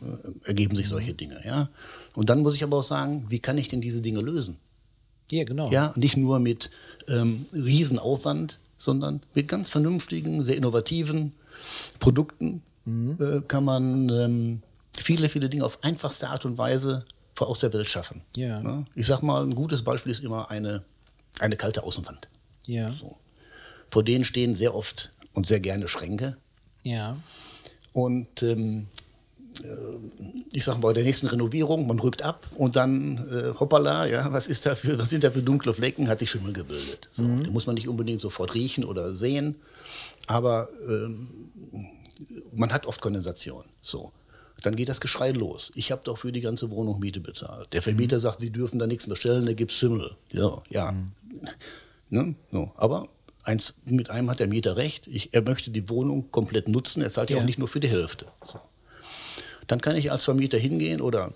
ergeben 0.48 0.76
sich 0.76 0.88
solche 0.90 1.14
Dinge. 1.14 1.42
Ja? 1.46 1.70
Und 2.16 2.30
dann 2.30 2.42
muss 2.42 2.56
ich 2.56 2.64
aber 2.64 2.78
auch 2.78 2.84
sagen, 2.84 3.26
wie 3.30 3.40
kann 3.40 3.58
ich 3.58 3.68
denn 3.68 3.82
diese 3.82 4.02
Dinge 4.02 4.22
lösen? 4.22 4.58
Ja, 5.32 5.44
genau. 5.46 5.72
Ja, 5.72 5.94
nicht 5.96 6.18
nur 6.18 6.40
mit 6.40 6.70
ähm, 7.08 7.46
Riesenaufwand, 7.54 8.60
sondern 8.78 9.22
mit 9.34 9.48
ganz 9.48 9.70
vernünftigen, 9.70 10.44
sehr 10.44 10.58
innovativen 10.58 11.34
Produkten 12.00 12.62
Mhm. 12.84 13.18
äh, 13.20 13.42
kann 13.48 13.64
man 13.64 14.10
ähm, 14.10 14.62
viele, 14.98 15.30
viele 15.30 15.50
Dinge 15.50 15.64
auf 15.64 15.84
einfachste 15.84 16.30
Art 16.30 16.46
und 16.46 16.58
Weise 16.58 17.06
aus 17.48 17.60
der 17.60 17.74
Welt 17.74 17.88
schaffen. 17.88 18.22
Ja. 18.36 18.84
Ich 18.96 19.08
sag 19.08 19.22
mal, 19.22 19.44
ein 19.44 19.56
gutes 19.56 19.84
Beispiel 19.84 20.12
ist 20.12 20.24
immer 20.24 20.50
eine, 20.50 20.84
eine 21.40 21.56
kalte 21.58 21.84
Außenwand. 21.84 22.28
Ja. 22.66 22.94
So. 22.94 23.16
Vor 23.90 24.04
denen 24.04 24.24
stehen 24.24 24.56
sehr 24.56 24.76
oft 24.76 25.12
und 25.34 25.48
sehr 25.48 25.60
gerne 25.60 25.88
Schränke. 25.88 26.38
Ja. 26.84 27.18
Und 27.94 28.42
ähm, 28.44 28.88
äh, 29.64 29.66
ich 30.54 30.64
sag 30.64 30.76
mal, 30.76 30.88
bei 30.88 30.94
der 30.94 31.04
nächsten 31.04 31.28
Renovierung, 31.28 31.88
man 31.88 32.00
rückt 32.00 32.22
ab 32.22 32.48
und 32.58 32.76
dann, 32.76 33.18
äh, 33.30 33.54
hoppala, 33.60 34.06
ja, 34.06 34.32
was, 34.32 34.48
ist 34.48 34.66
da 34.66 34.76
für, 34.76 34.98
was 34.98 35.10
sind 35.10 35.24
da 35.24 35.32
für 35.32 35.42
dunkle 35.42 35.74
Flecken, 35.74 36.08
hat 36.08 36.20
sich 36.20 36.30
Schimmel 36.32 36.54
gebildet. 36.54 37.10
So, 37.12 37.24
Mhm. 37.24 37.44
Den 37.44 37.54
muss 37.54 37.66
man 37.66 37.76
nicht 37.76 37.88
unbedingt 37.88 38.22
sofort 38.22 38.54
riechen 38.56 38.84
oder 38.86 39.14
sehen, 39.16 39.56
aber 40.28 40.70
ähm, 40.88 41.28
man 42.54 42.72
hat 42.72 42.86
oft 42.86 43.02
Kondensation. 43.02 43.66
So. 43.82 44.12
Dann 44.62 44.76
geht 44.76 44.90
das 44.90 45.02
Geschrei 45.02 45.32
los. 45.32 45.72
Ich 45.76 45.92
habe 45.92 46.02
doch 46.04 46.18
für 46.18 46.32
die 46.32 46.42
ganze 46.42 46.70
Wohnung 46.72 47.00
Miete 47.00 47.20
bezahlt. 47.20 47.74
Der 47.74 47.82
Vermieter 47.82 48.18
Mhm. 48.18 48.22
sagt, 48.22 48.42
Sie 48.42 48.52
dürfen 48.52 48.80
da 48.80 48.88
nichts 48.88 49.08
bestellen, 49.08 49.46
da 49.46 49.54
gibt 49.54 49.72
es 49.72 49.78
Schimmel. 49.78 50.16
Ja, 50.32 50.62
ja. 50.70 50.94
Ne? 52.10 52.36
So. 52.52 52.72
Aber 52.76 53.08
eins, 53.44 53.74
mit 53.86 54.10
einem 54.10 54.30
hat 54.30 54.40
der 54.40 54.48
Mieter 54.48 54.78
recht. 54.78 55.08
Ich, 55.08 55.34
er 55.34 55.42
möchte 55.42 55.72
die 55.72 55.90
Wohnung 55.90 56.30
komplett 56.32 56.68
nutzen. 56.68 57.02
Er 57.02 57.12
zahlt 57.12 57.30
ja, 57.30 57.38
Ja. 57.38 57.42
auch 57.42 57.46
nicht 57.48 57.58
nur 57.60 57.68
für 57.68 57.80
die 57.80 57.88
Hälfte. 57.88 58.28
So. 58.46 58.60
Dann 59.68 59.82
kann 59.82 59.96
ich 59.96 60.12
als 60.12 60.24
Vermieter 60.24 60.58
hingehen 60.58 61.02
oder 61.02 61.34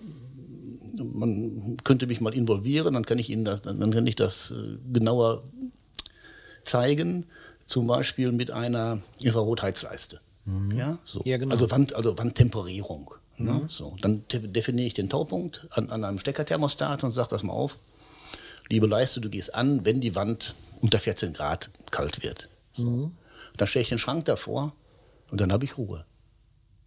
man 0.98 1.76
könnte 1.84 2.06
mich 2.06 2.20
mal 2.20 2.34
involvieren, 2.34 2.94
dann 2.94 3.04
kann 3.04 3.18
ich 3.18 3.28
Ihnen 3.30 3.44
das, 3.44 3.62
dann 3.62 3.90
kann 3.90 4.06
ich 4.06 4.14
das 4.16 4.50
äh, 4.52 4.76
genauer 4.92 5.42
zeigen, 6.64 7.26
zum 7.66 7.86
Beispiel 7.86 8.32
mit 8.32 8.50
einer 8.50 9.00
Infrarotheizleiste. 9.20 10.20
Ja, 10.74 10.98
so. 11.04 11.22
Ja, 11.24 11.38
genau. 11.38 11.54
Also, 11.54 11.70
Wand, 11.70 11.94
also 11.94 12.16
Wandtemperierung. 12.18 13.14
Ne? 13.38 13.66
So. 13.68 13.96
Dann 14.00 14.24
definiere 14.28 14.86
ich 14.86 14.94
den 14.94 15.10
Taupunkt 15.10 15.66
an, 15.70 15.90
an 15.90 16.04
einem 16.04 16.18
Steckerthermostat 16.18 17.04
und 17.04 17.12
sage, 17.12 17.28
pass 17.28 17.42
mal 17.42 17.52
auf, 17.52 17.78
liebe 18.68 18.86
Leiste, 18.86 19.20
du 19.20 19.28
gehst 19.28 19.54
an, 19.54 19.84
wenn 19.84 20.00
die 20.00 20.14
Wand 20.14 20.54
unter 20.80 20.98
14 20.98 21.32
Grad 21.32 21.70
kalt 21.90 22.22
wird. 22.22 22.48
So. 22.74 23.10
Dann 23.56 23.66
stelle 23.66 23.82
ich 23.82 23.88
den 23.88 23.98
Schrank 23.98 24.24
davor 24.26 24.72
und 25.30 25.40
dann 25.40 25.52
habe 25.52 25.64
ich 25.64 25.76
Ruhe. 25.76 26.04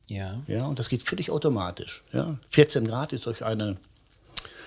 Ja. 0.07 0.41
Ja, 0.47 0.65
und 0.65 0.79
das 0.79 0.89
geht 0.89 1.03
völlig 1.03 1.29
automatisch. 1.29 2.03
Ja. 2.13 2.39
14 2.49 2.87
Grad 2.87 3.13
ist 3.13 3.25
durch 3.25 3.43
eine 3.43 3.77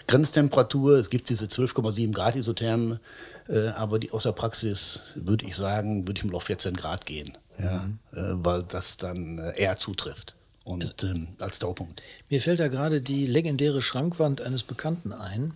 Grenztemperatur. 0.07 0.99
Es 0.99 1.11
gibt 1.11 1.29
diese 1.29 1.47
12,7 1.47 2.13
Grad 2.13 2.37
Isothermen, 2.37 3.01
äh, 3.49 3.69
aber 3.69 3.99
die, 3.99 4.13
aus 4.13 4.25
der 4.25 4.33
Praxis 4.33 5.01
würde 5.15 5.47
ich 5.47 5.57
sagen, 5.57 6.07
würde 6.07 6.19
ich 6.19 6.25
mal 6.25 6.37
auf 6.37 6.45
14 6.45 6.75
Grad 6.75 7.07
gehen, 7.07 7.37
ja, 7.59 7.89
äh, 8.13 8.35
weil 8.35 8.63
das 8.63 8.97
dann 8.97 9.39
äh, 9.39 9.59
eher 9.59 9.79
zutrifft 9.79 10.35
und 10.65 11.03
ähm, 11.03 11.29
als 11.41 11.59
Taupunkt. 11.59 12.03
Mir 12.29 12.41
fällt 12.41 12.61
da 12.61 12.69
gerade 12.69 13.01
die 13.01 13.27
legendäre 13.27 13.83
Schrankwand 13.83 14.41
eines 14.41 14.63
Bekannten 14.63 15.13
ein, 15.13 15.55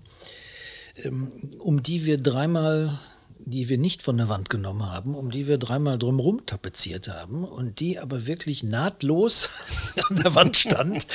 ähm, 1.04 1.32
um 1.59 1.82
die 1.82 2.04
wir 2.04 2.18
dreimal, 2.18 2.98
die 3.38 3.68
wir 3.68 3.79
nicht 3.79 4.03
von 4.03 4.16
der 4.16 4.29
Wand 4.29 4.51
genommen 4.51 4.90
haben, 4.90 5.14
um 5.14 5.31
die 5.31 5.46
wir 5.46 5.59
dreimal 5.59 5.99
drumherum 5.99 6.46
tapeziert 6.46 7.09
haben 7.09 7.44
und 7.44 7.81
die 7.81 7.99
aber 7.99 8.27
wirklich 8.27 8.62
nahtlos 8.62 9.51
an 10.11 10.16
der 10.16 10.35
Wand 10.35 10.57
stand 10.57 11.07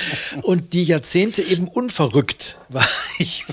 und 0.42 0.72
die 0.72 0.84
Jahrzehnte 0.84 1.42
eben 1.42 1.68
unverrückt 1.68 2.58
war. 2.68 2.86
Ich, 3.18 3.46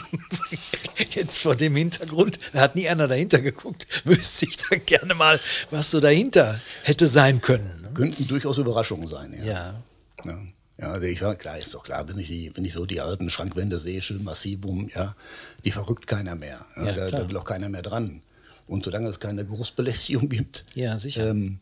jetzt 1.15 1.37
vor 1.37 1.55
dem 1.55 1.75
Hintergrund, 1.75 2.39
da 2.53 2.61
hat 2.61 2.75
nie 2.75 2.87
einer 2.89 3.07
dahinter 3.07 3.39
geguckt, 3.39 3.87
wüsste 4.05 4.45
ich 4.45 4.57
da 4.57 4.77
gerne 4.77 5.13
mal, 5.13 5.39
was 5.69 5.91
so 5.91 5.99
dahinter 5.99 6.59
hätte 6.83 7.07
sein 7.07 7.39
können. 7.41 7.81
ne? 7.81 7.89
Könnten 7.93 8.27
durchaus 8.27 8.57
Überraschungen 8.57 9.07
sein. 9.07 9.33
Ja. 9.39 9.45
Ja. 9.45 9.81
Ja, 10.25 10.97
ja 10.97 11.01
ich 11.01 11.19
sag, 11.19 11.39
klar, 11.39 11.57
ist 11.57 11.73
doch 11.73 11.83
klar, 11.83 12.07
wenn 12.07 12.17
ich, 12.17 12.27
die, 12.27 12.51
wenn 12.55 12.65
ich 12.65 12.73
so 12.73 12.85
die 12.85 13.01
alten 13.01 13.29
Schrankwände 13.29 13.77
sehe, 13.77 14.01
schön 14.01 14.23
massivum, 14.23 14.89
ja, 14.95 15.15
die 15.63 15.71
verrückt 15.71 16.07
keiner 16.07 16.35
mehr. 16.35 16.65
Ja, 16.75 16.85
Ja, 16.85 16.93
da, 16.93 17.09
da 17.11 17.29
will 17.29 17.37
auch 17.37 17.45
keiner 17.45 17.69
mehr 17.69 17.81
dran. 17.81 18.21
Und 18.69 18.85
solange 18.85 19.09
es 19.09 19.19
keine 19.19 19.45
Großbelästigung 19.45 20.29
gibt, 20.29 20.63
Ja, 20.75 20.97
sicher. 20.99 21.29
ähm, 21.29 21.59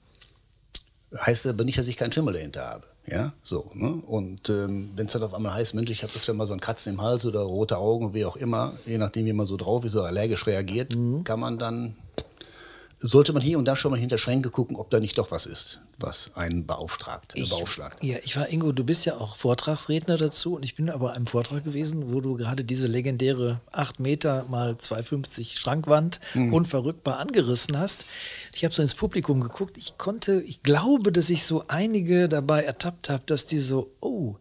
heißt 1.15 1.47
aber 1.47 1.63
nicht, 1.63 1.77
dass 1.77 1.87
ich 1.87 1.97
keinen 1.97 2.11
Schimmel 2.11 2.33
dahinter 2.33 2.67
habe. 2.67 2.83
Ja, 3.09 3.31
so. 3.41 3.71
Ne? 3.73 3.87
Und 4.05 4.49
ähm, 4.49 4.91
wenn 4.97 5.05
es 5.07 5.13
dann 5.13 5.23
auf 5.23 5.33
einmal 5.33 5.53
heißt, 5.53 5.73
Mensch, 5.73 5.89
ich 5.89 6.03
habe 6.03 6.11
öfter 6.13 6.33
mal 6.33 6.45
so 6.45 6.51
ein 6.53 6.59
Kratzen 6.59 6.93
im 6.95 7.01
Hals 7.01 7.25
oder 7.25 7.39
rote 7.39 7.77
Augen, 7.77 8.13
wie 8.13 8.25
auch 8.25 8.35
immer, 8.35 8.73
je 8.85 8.97
nachdem, 8.97 9.25
wie 9.25 9.31
man 9.31 9.45
so 9.45 9.55
drauf 9.55 9.85
ist, 9.85 9.93
so 9.93 10.01
allergisch 10.03 10.45
reagiert, 10.45 10.93
Mhm. 10.93 11.23
kann 11.23 11.39
man 11.39 11.57
dann, 11.57 11.95
sollte 12.99 13.31
man 13.31 13.43
hier 13.43 13.59
und 13.59 13.65
da 13.65 13.75
schon 13.75 13.91
mal 13.91 13.99
hinter 13.99 14.17
Schränke 14.17 14.49
gucken, 14.49 14.75
ob 14.75 14.89
da 14.89 14.99
nicht 14.99 15.17
doch 15.19 15.29
was 15.29 15.45
ist, 15.45 15.81
was 15.99 16.31
einen 16.35 16.65
beauftragt, 16.65 17.33
Ich, 17.35 17.49
beaufschlagt. 17.51 18.03
ja, 18.03 18.17
ich 18.23 18.35
war 18.35 18.49
Ingo, 18.49 18.71
du 18.71 18.83
bist 18.83 19.05
ja 19.05 19.17
auch 19.17 19.35
Vortragsredner 19.35 20.17
dazu 20.17 20.55
und 20.55 20.63
ich 20.63 20.73
bin 20.75 20.89
aber 20.89 21.13
einem 21.13 21.27
Vortrag 21.27 21.63
gewesen, 21.63 22.11
wo 22.11 22.21
du 22.21 22.35
gerade 22.37 22.63
diese 22.63 22.87
legendäre 22.87 23.61
8 23.71 23.99
Meter 23.99 24.45
mal 24.49 24.71
2,50 24.73 25.57
Schrankwand 25.59 26.19
Mhm. 26.33 26.53
unverrückbar 26.53 27.19
angerissen 27.19 27.77
hast. 27.77 28.05
Ich 28.55 28.65
habe 28.65 28.73
so 28.73 28.81
ins 28.81 28.95
Publikum 28.95 29.41
geguckt. 29.41 29.77
Ich 29.77 29.97
konnte, 29.99 30.41
ich 30.41 30.63
glaube, 30.63 31.11
dass 31.11 31.29
ich 31.29 31.43
so 31.43 31.65
einige 31.67 32.27
dabei 32.27 32.63
ertappt 32.63 33.09
habe, 33.09 33.21
dass 33.27 33.45
die 33.45 33.59
so, 33.59 33.91
oh, 34.01 34.35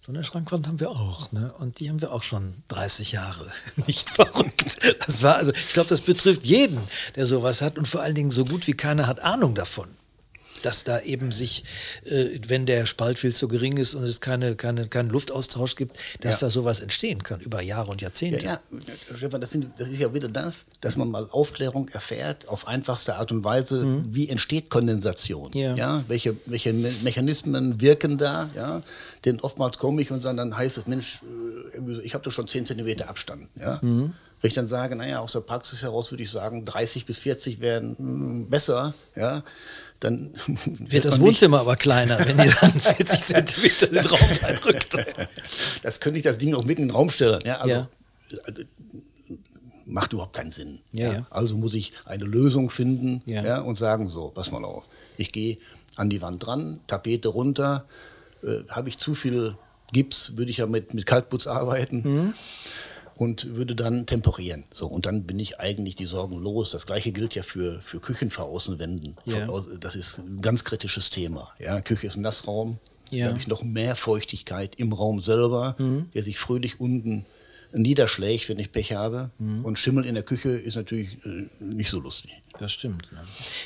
so 0.00 0.12
eine 0.12 0.24
Schrankwand 0.24 0.66
haben 0.66 0.80
wir 0.80 0.90
auch, 0.90 1.32
ne? 1.32 1.52
Und 1.58 1.80
die 1.80 1.88
haben 1.88 2.00
wir 2.00 2.12
auch 2.12 2.22
schon 2.22 2.54
30 2.68 3.12
Jahre. 3.12 3.50
Nicht 3.86 4.10
verrückt. 4.10 4.78
Das 5.06 5.22
war 5.22 5.36
also, 5.36 5.52
ich 5.52 5.72
glaube, 5.72 5.88
das 5.88 6.00
betrifft 6.00 6.44
jeden, 6.44 6.80
der 7.16 7.26
sowas 7.26 7.62
hat 7.62 7.78
und 7.78 7.86
vor 7.86 8.02
allen 8.02 8.14
Dingen 8.14 8.30
so 8.30 8.44
gut 8.44 8.66
wie 8.66 8.74
keiner 8.74 9.06
hat 9.06 9.20
Ahnung 9.20 9.54
davon 9.54 9.88
dass 10.62 10.84
da 10.84 11.00
eben 11.00 11.32
sich, 11.32 11.64
äh, 12.04 12.38
wenn 12.46 12.66
der 12.66 12.86
Spalt 12.86 13.18
viel 13.18 13.34
zu 13.34 13.48
gering 13.48 13.76
ist 13.76 13.94
und 13.94 14.02
es 14.04 14.20
keine, 14.20 14.56
keine, 14.56 14.88
keinen 14.88 15.10
Luftaustausch 15.10 15.76
gibt, 15.76 15.96
dass 16.20 16.40
ja. 16.40 16.46
da 16.46 16.50
sowas 16.50 16.80
entstehen 16.80 17.22
kann 17.22 17.40
über 17.40 17.62
Jahre 17.62 17.90
und 17.90 18.00
Jahrzehnte. 18.00 18.44
Ja, 18.44 18.60
ja. 18.70 19.16
Stefan, 19.16 19.40
das, 19.40 19.50
sind, 19.50 19.66
das, 19.78 19.88
ist 19.88 19.98
ja 19.98 20.12
wieder 20.12 20.28
das, 20.28 20.66
dass 20.80 20.96
man 20.96 21.10
mal 21.10 21.28
Aufklärung 21.30 21.88
erfährt 21.88 22.48
auf 22.48 22.66
einfachste 22.66 23.16
Art 23.16 23.32
und 23.32 23.44
Weise, 23.44 23.84
mhm. 23.84 24.14
wie 24.14 24.28
entsteht 24.28 24.70
Kondensation, 24.70 25.50
ja. 25.52 25.74
ja? 25.74 26.04
Welche, 26.08 26.36
welche 26.46 26.72
Mechanismen 26.72 27.80
wirken 27.80 28.18
da, 28.18 28.50
ja? 28.54 28.82
Denn 29.24 29.40
oftmals 29.40 29.78
komme 29.78 30.02
ich 30.02 30.10
und 30.10 30.24
dann, 30.24 30.56
heißt 30.56 30.78
es, 30.78 30.86
Mensch, 30.86 31.22
äh, 31.74 32.00
ich 32.02 32.14
habe 32.14 32.24
doch 32.24 32.30
schon 32.30 32.48
10 32.48 32.66
Zentimeter 32.66 33.08
Abstand, 33.08 33.48
ja. 33.56 33.78
Mhm. 33.82 34.14
Wenn 34.40 34.48
ich 34.48 34.54
dann 34.54 34.68
sage, 34.68 34.94
naja, 34.94 35.18
aus 35.18 35.32
der 35.32 35.40
Praxis 35.40 35.82
heraus 35.82 36.12
würde 36.12 36.22
ich 36.22 36.30
sagen, 36.30 36.64
30 36.64 37.06
bis 37.06 37.18
40 37.18 37.58
wären 37.58 37.98
hm, 37.98 38.48
besser, 38.48 38.94
ja, 39.16 39.42
dann 39.98 40.32
wird 40.78 41.04
das 41.04 41.18
Wohnzimmer 41.18 41.58
aber 41.58 41.74
kleiner, 41.74 42.20
wenn 42.20 42.38
ihr 42.38 42.54
dann 42.60 42.72
40 42.80 43.20
Zentimeter 43.20 43.86
den 43.88 44.06
Raum 44.06 44.28
einrückt. 44.42 44.96
Das 45.82 46.00
könnte 46.00 46.18
ich 46.18 46.24
das 46.24 46.38
Ding 46.38 46.54
auch 46.54 46.64
mitten 46.64 46.82
in 46.82 46.88
den 46.88 46.94
Raum 46.94 47.10
stellen. 47.10 47.40
Ja, 47.44 47.56
also, 47.60 47.74
ja. 47.74 47.88
also 48.44 48.62
macht 49.86 50.12
überhaupt 50.12 50.36
keinen 50.36 50.50
Sinn. 50.50 50.80
Ja, 50.92 51.12
ja. 51.12 51.26
Also 51.30 51.56
muss 51.56 51.74
ich 51.74 51.92
eine 52.04 52.24
Lösung 52.24 52.70
finden 52.70 53.22
ja. 53.26 53.60
und 53.60 53.78
sagen, 53.78 54.08
so, 54.08 54.28
pass 54.28 54.50
mal 54.50 54.64
auf, 54.64 54.84
ich 55.16 55.32
gehe 55.32 55.58
an 55.96 56.10
die 56.10 56.22
Wand 56.22 56.44
dran, 56.44 56.80
Tapete 56.86 57.28
runter, 57.28 57.86
äh, 58.42 58.64
habe 58.68 58.88
ich 58.88 58.98
zu 58.98 59.14
viel 59.14 59.56
Gips, 59.92 60.36
würde 60.36 60.50
ich 60.50 60.58
ja 60.58 60.66
mit, 60.66 60.94
mit 60.94 61.06
Kalkputz 61.06 61.46
arbeiten. 61.46 62.02
Mhm 62.02 62.34
und 63.18 63.56
würde 63.56 63.74
dann 63.74 64.06
temporieren. 64.06 64.64
So, 64.70 64.86
und 64.86 65.06
dann 65.06 65.24
bin 65.24 65.40
ich 65.40 65.58
eigentlich 65.58 65.96
die 65.96 66.04
Sorgen 66.04 66.38
los. 66.38 66.70
Das 66.70 66.86
gleiche 66.86 67.10
gilt 67.10 67.34
ja 67.34 67.42
für, 67.42 67.82
für 67.82 67.98
Küchenveraußenwänden. 67.98 69.16
Ja. 69.24 69.48
Das 69.80 69.96
ist 69.96 70.18
ein 70.18 70.40
ganz 70.40 70.62
kritisches 70.62 71.10
Thema. 71.10 71.50
Ja, 71.58 71.80
Küche 71.80 72.06
ist 72.06 72.16
ein 72.16 72.22
Nassraum. 72.22 72.78
Ja. 73.10 73.24
Da 73.24 73.30
habe 73.30 73.40
ich 73.40 73.48
noch 73.48 73.62
mehr 73.62 73.96
Feuchtigkeit 73.96 74.76
im 74.76 74.92
Raum 74.92 75.20
selber, 75.20 75.74
mhm. 75.78 76.10
der 76.14 76.22
sich 76.22 76.38
fröhlich 76.38 76.78
unten 76.78 77.26
niederschlägt, 77.72 78.48
wenn 78.48 78.60
ich 78.60 78.70
Pech 78.70 78.92
habe. 78.92 79.30
Mhm. 79.38 79.64
Und 79.64 79.80
Schimmel 79.80 80.06
in 80.06 80.14
der 80.14 80.22
Küche 80.22 80.50
ist 80.50 80.76
natürlich 80.76 81.18
äh, 81.24 81.48
nicht 81.58 81.90
so 81.90 81.98
lustig. 81.98 82.30
Das 82.58 82.72
stimmt. 82.72 83.12
Ne? 83.12 83.18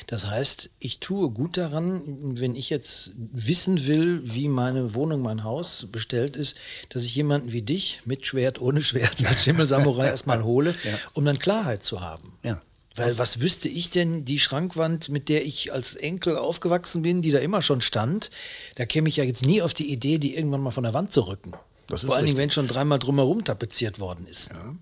Das 0.07 0.27
heißt, 0.27 0.69
ich 0.79 0.99
tue 0.99 1.29
gut 1.29 1.57
daran, 1.57 2.01
wenn 2.39 2.55
ich 2.55 2.69
jetzt 2.69 3.11
wissen 3.15 3.87
will, 3.87 4.21
wie 4.23 4.47
meine 4.47 4.93
Wohnung, 4.93 5.21
mein 5.21 5.43
Haus 5.43 5.87
bestellt 5.91 6.35
ist, 6.35 6.57
dass 6.89 7.03
ich 7.03 7.15
jemanden 7.15 7.51
wie 7.51 7.61
dich 7.61 8.01
mit 8.05 8.25
Schwert, 8.25 8.61
ohne 8.61 8.81
Schwert 8.81 9.25
als 9.25 9.43
Schimmelsamurai 9.43 10.07
erstmal 10.09 10.43
hole, 10.43 10.75
ja. 10.83 10.91
um 11.13 11.25
dann 11.25 11.39
Klarheit 11.39 11.83
zu 11.83 12.01
haben. 12.01 12.37
Ja. 12.43 12.61
Weil 12.95 13.17
was 13.17 13.39
wüsste 13.39 13.69
ich 13.69 13.89
denn, 13.89 14.23
die 14.23 14.37
Schrankwand, 14.37 15.09
mit 15.09 15.27
der 15.27 15.43
ich 15.45 15.73
als 15.73 15.95
Enkel 15.95 16.37
aufgewachsen 16.37 17.01
bin, 17.01 17.23
die 17.23 17.31
da 17.31 17.39
immer 17.39 17.63
schon 17.63 17.81
stand, 17.81 18.29
da 18.75 18.85
käme 18.85 19.09
ich 19.09 19.15
ja 19.17 19.23
jetzt 19.23 19.45
nie 19.45 19.63
auf 19.63 19.73
die 19.73 19.91
Idee, 19.91 20.19
die 20.19 20.35
irgendwann 20.35 20.61
mal 20.61 20.71
von 20.71 20.83
der 20.83 20.93
Wand 20.93 21.11
zu 21.11 21.21
rücken. 21.21 21.53
Vor 21.87 22.15
allen 22.15 22.25
Dingen, 22.25 22.37
wenn 22.37 22.51
schon 22.51 22.67
dreimal 22.67 22.99
drumherum 22.99 23.43
tapeziert 23.43 23.99
worden 23.99 24.27
ist. 24.27 24.51
Ja. 24.51 24.75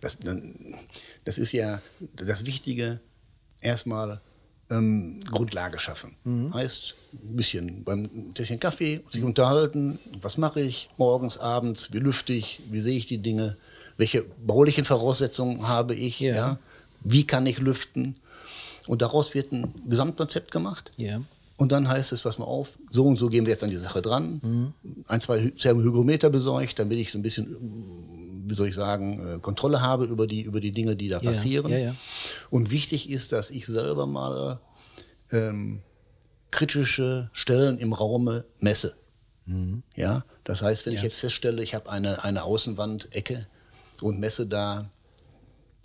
Das, 0.00 0.18
das, 1.24 1.38
ist 1.38 1.52
ja 1.52 1.82
das 2.14 2.46
Wichtige, 2.46 3.00
erstmal 3.60 4.20
ähm, 4.70 5.20
Grundlage 5.30 5.78
schaffen. 5.78 6.16
Mhm. 6.24 6.54
Heißt, 6.54 6.94
ein 7.12 7.36
bisschen 7.36 7.84
beim 7.84 8.34
Tässchen 8.34 8.60
Kaffee 8.60 9.02
sich 9.10 9.22
unterhalten, 9.22 9.98
was 10.20 10.38
mache 10.38 10.60
ich 10.60 10.88
morgens, 10.96 11.38
abends, 11.38 11.92
wie 11.92 11.98
lüfte 11.98 12.32
ich, 12.32 12.62
wie 12.70 12.80
sehe 12.80 12.96
ich 12.96 13.06
die 13.06 13.18
Dinge, 13.18 13.56
welche 13.96 14.22
baulichen 14.22 14.84
Voraussetzungen 14.84 15.68
habe 15.68 15.94
ich, 15.94 16.20
ja. 16.20 16.34
ja? 16.34 16.58
wie 17.04 17.26
kann 17.26 17.46
ich 17.46 17.58
lüften. 17.58 18.16
Und 18.86 19.02
daraus 19.02 19.34
wird 19.34 19.52
ein 19.52 19.74
Gesamtkonzept 19.88 20.50
gemacht. 20.50 20.90
Ja. 20.96 21.20
Und 21.56 21.72
dann 21.72 21.88
heißt 21.88 22.12
es, 22.12 22.22
pass 22.22 22.38
mal 22.38 22.44
auf, 22.44 22.78
so 22.90 23.06
und 23.06 23.16
so 23.16 23.28
gehen 23.28 23.46
wir 23.46 23.52
jetzt 23.52 23.64
an 23.64 23.70
die 23.70 23.76
Sache 23.76 24.02
dran. 24.02 24.40
Mhm. 24.42 24.74
Ein, 25.08 25.20
zwei 25.20 25.50
Thermohygrometer 25.58 26.28
besorgt, 26.28 26.78
damit 26.78 26.98
ich 26.98 27.10
so 27.10 27.18
ein 27.18 27.22
bisschen, 27.22 27.56
wie 28.48 28.54
soll 28.54 28.68
ich 28.68 28.74
sagen, 28.74 29.36
äh, 29.36 29.38
Kontrolle 29.40 29.80
habe 29.80 30.04
über 30.04 30.26
die, 30.26 30.42
über 30.42 30.60
die 30.60 30.72
Dinge, 30.72 30.96
die 30.96 31.08
da 31.08 31.18
ja, 31.18 31.30
passieren. 31.30 31.70
Ja, 31.70 31.78
ja. 31.78 31.94
Und 32.50 32.70
wichtig 32.70 33.10
ist, 33.10 33.32
dass 33.32 33.50
ich 33.50 33.66
selber 33.66 34.06
mal 34.06 34.60
ähm, 35.32 35.82
kritische 36.50 37.28
Stellen 37.32 37.78
im 37.78 37.92
Raume 37.92 38.44
messe. 38.60 38.94
Mhm. 39.46 39.82
Ja, 39.94 40.24
das 40.44 40.62
heißt, 40.62 40.86
wenn 40.86 40.94
ich 40.94 41.02
jetzt 41.02 41.18
feststelle, 41.18 41.62
ich 41.62 41.74
habe 41.74 41.90
eine, 41.90 42.24
eine 42.24 42.44
Außenwandecke 42.44 43.46
und 44.00 44.18
messe 44.18 44.46
da 44.46 44.90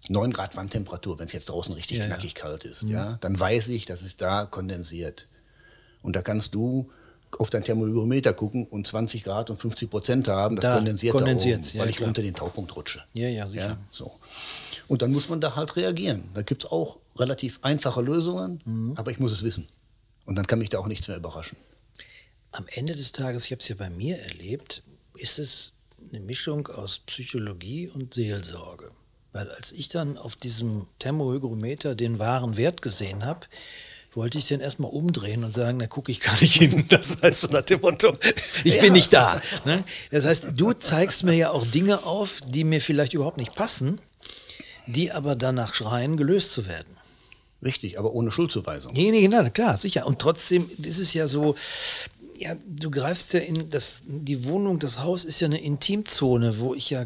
9 0.09 0.33
Grad 0.33 0.55
Wandtemperatur, 0.55 1.19
wenn 1.19 1.27
es 1.27 1.33
jetzt 1.33 1.49
draußen 1.49 1.73
richtig 1.73 2.01
knackig 2.01 2.35
kalt 2.35 2.63
ist, 2.63 2.83
mhm. 2.83 2.91
ja, 2.91 3.17
dann 3.21 3.39
weiß 3.39 3.69
ich, 3.69 3.85
dass 3.85 4.01
es 4.01 4.17
da 4.17 4.45
kondensiert. 4.45 5.27
Und 6.01 6.15
da 6.15 6.21
kannst 6.21 6.55
du 6.55 6.91
auf 7.39 7.49
dein 7.49 7.63
Thermometer 7.63 8.33
gucken 8.33 8.65
und 8.67 8.85
20 8.85 9.23
Grad 9.23 9.49
und 9.49 9.59
50 9.59 9.89
Prozent 9.89 10.27
haben, 10.27 10.55
das 10.55 10.63
da 10.63 10.75
kondensiert, 10.75 11.15
kondensiert 11.15 11.59
da 11.59 11.67
oben, 11.67 11.79
weil 11.79 11.85
ja, 11.85 11.89
ich 11.89 11.97
klar. 11.97 12.07
unter 12.09 12.21
den 12.21 12.35
Taupunkt 12.35 12.75
rutsche. 12.75 13.03
Ja, 13.13 13.27
ja, 13.29 13.47
sicher. 13.47 13.65
Ja, 13.67 13.77
so. 13.91 14.11
Und 14.87 15.01
dann 15.01 15.11
muss 15.11 15.29
man 15.29 15.39
da 15.39 15.55
halt 15.55 15.75
reagieren. 15.77 16.29
Da 16.33 16.41
gibt 16.41 16.65
es 16.65 16.71
auch 16.71 16.97
relativ 17.15 17.59
einfache 17.61 18.01
Lösungen, 18.01 18.61
mhm. 18.65 18.93
aber 18.97 19.11
ich 19.11 19.19
muss 19.19 19.31
es 19.31 19.43
wissen. 19.43 19.67
Und 20.25 20.35
dann 20.35 20.47
kann 20.47 20.59
mich 20.59 20.69
da 20.69 20.79
auch 20.79 20.87
nichts 20.87 21.07
mehr 21.07 21.17
überraschen. 21.17 21.57
Am 22.51 22.65
Ende 22.67 22.95
des 22.95 23.11
Tages, 23.11 23.45
ich 23.45 23.51
habe 23.51 23.61
es 23.61 23.67
ja 23.69 23.75
bei 23.75 23.89
mir 23.89 24.17
erlebt, 24.19 24.83
ist 25.15 25.39
es 25.39 25.73
eine 26.09 26.19
Mischung 26.19 26.67
aus 26.67 26.99
Psychologie 27.05 27.87
und 27.87 28.13
Seelsorge. 28.13 28.91
Weil 29.33 29.49
als 29.51 29.71
ich 29.71 29.87
dann 29.87 30.17
auf 30.17 30.35
diesem 30.35 30.87
Thermohygrometer 30.99 31.95
den 31.95 32.19
wahren 32.19 32.57
Wert 32.57 32.81
gesehen 32.81 33.25
habe, 33.25 33.47
wollte 34.13 34.37
ich 34.37 34.47
den 34.47 34.59
erstmal 34.59 34.91
umdrehen 34.91 35.43
und 35.43 35.51
sagen, 35.51 35.79
da 35.79 35.87
gucke 35.87 36.11
ich 36.11 36.19
gar 36.19 36.39
nicht 36.41 36.55
hin. 36.55 36.85
Das 36.89 37.21
heißt 37.21 37.41
so 37.41 37.47
nach 37.47 37.61
dem 37.61 37.81
Motto, 37.81 38.15
ich 38.63 38.75
ja. 38.75 38.81
bin 38.81 38.93
nicht 38.93 39.13
da. 39.13 39.41
Ne? 39.65 39.83
Das 40.11 40.25
heißt, 40.25 40.53
du 40.55 40.73
zeigst 40.73 41.23
mir 41.23 41.33
ja 41.33 41.51
auch 41.51 41.65
Dinge 41.65 42.03
auf, 42.03 42.39
die 42.45 42.63
mir 42.63 42.81
vielleicht 42.81 43.13
überhaupt 43.13 43.37
nicht 43.37 43.55
passen, 43.55 43.99
die 44.87 45.11
aber 45.11 45.35
danach 45.35 45.73
schreien, 45.73 46.17
gelöst 46.17 46.51
zu 46.51 46.65
werden. 46.67 46.97
Richtig, 47.63 47.99
aber 47.99 48.13
ohne 48.13 48.31
Schuldzuweisung. 48.31 48.91
Nee, 48.93 49.11
nee, 49.11 49.21
genau, 49.21 49.47
klar, 49.49 49.77
sicher. 49.77 50.07
Und 50.07 50.19
trotzdem 50.19 50.69
ist 50.81 50.97
es 50.97 51.13
ja 51.13 51.27
so, 51.27 51.55
ja, 52.37 52.55
du 52.65 52.89
greifst 52.89 53.33
ja 53.33 53.39
in 53.39 53.69
das, 53.69 54.01
die 54.05 54.45
Wohnung, 54.45 54.79
das 54.79 54.99
Haus 54.99 55.25
ist 55.25 55.39
ja 55.41 55.45
eine 55.47 55.61
Intimzone, 55.61 56.59
wo 56.59 56.73
ich 56.73 56.89
ja 56.89 57.05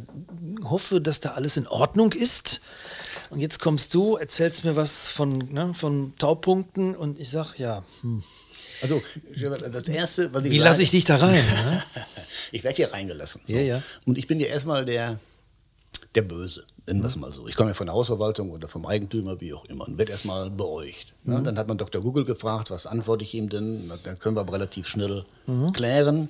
hoffe, 0.63 1.01
dass 1.01 1.19
da 1.19 1.31
alles 1.31 1.57
in 1.57 1.67
Ordnung 1.67 2.13
ist. 2.13 2.61
Und 3.29 3.39
jetzt 3.39 3.59
kommst 3.59 3.93
du, 3.93 4.15
erzählst 4.15 4.65
mir 4.65 4.75
was 4.75 5.09
von, 5.09 5.38
ne, 5.51 5.73
von 5.73 6.13
Taupunkten 6.17 6.95
und 6.95 7.19
ich 7.19 7.29
sag, 7.29 7.57
ja, 7.57 7.83
hm. 8.01 8.23
Also, 8.81 9.01
das 9.71 9.88
Erste, 9.88 10.33
was 10.33 10.43
ich 10.43 10.51
Wie 10.51 10.57
lasse 10.57 10.83
ich 10.83 10.91
dich 10.91 11.05
da 11.05 11.15
rein? 11.15 11.43
Ne? 11.45 11.83
ich 12.51 12.63
werde 12.63 12.75
hier 12.75 12.91
reingelassen. 12.91 13.41
So. 13.47 13.53
Ja, 13.53 13.61
ja. 13.61 13.83
Und 14.05 14.17
ich 14.17 14.27
bin 14.27 14.39
ja 14.39 14.47
erstmal 14.47 14.85
der, 14.85 15.17
der 16.13 16.21
Böse, 16.21 16.65
nennen 16.85 17.01
wir 17.01 17.07
es 17.07 17.15
mal 17.15 17.31
so. 17.31 17.47
Ich 17.47 17.55
komme 17.55 17.69
ja 17.69 17.73
von 17.73 17.88
der 17.88 17.95
Hausverwaltung 17.95 18.51
oder 18.51 18.67
vom 18.67 18.85
Eigentümer, 18.85 19.39
wie 19.41 19.53
auch 19.53 19.65
immer, 19.65 19.88
und 19.88 19.97
werde 19.97 20.11
erstmal 20.11 20.49
beäugt. 20.49 21.13
Ne? 21.23 21.39
Mhm. 21.39 21.43
Dann 21.45 21.57
hat 21.57 21.67
man 21.67 21.77
Dr. 21.77 22.01
Google 22.01 22.25
gefragt, 22.25 22.69
was 22.69 22.85
antworte 22.85 23.23
ich 23.23 23.33
ihm 23.33 23.49
denn? 23.49 23.91
Dann 24.03 24.19
können 24.19 24.35
wir 24.35 24.41
aber 24.41 24.53
relativ 24.53 24.88
schnell 24.88 25.25
mhm. 25.47 25.71
klären. 25.71 26.29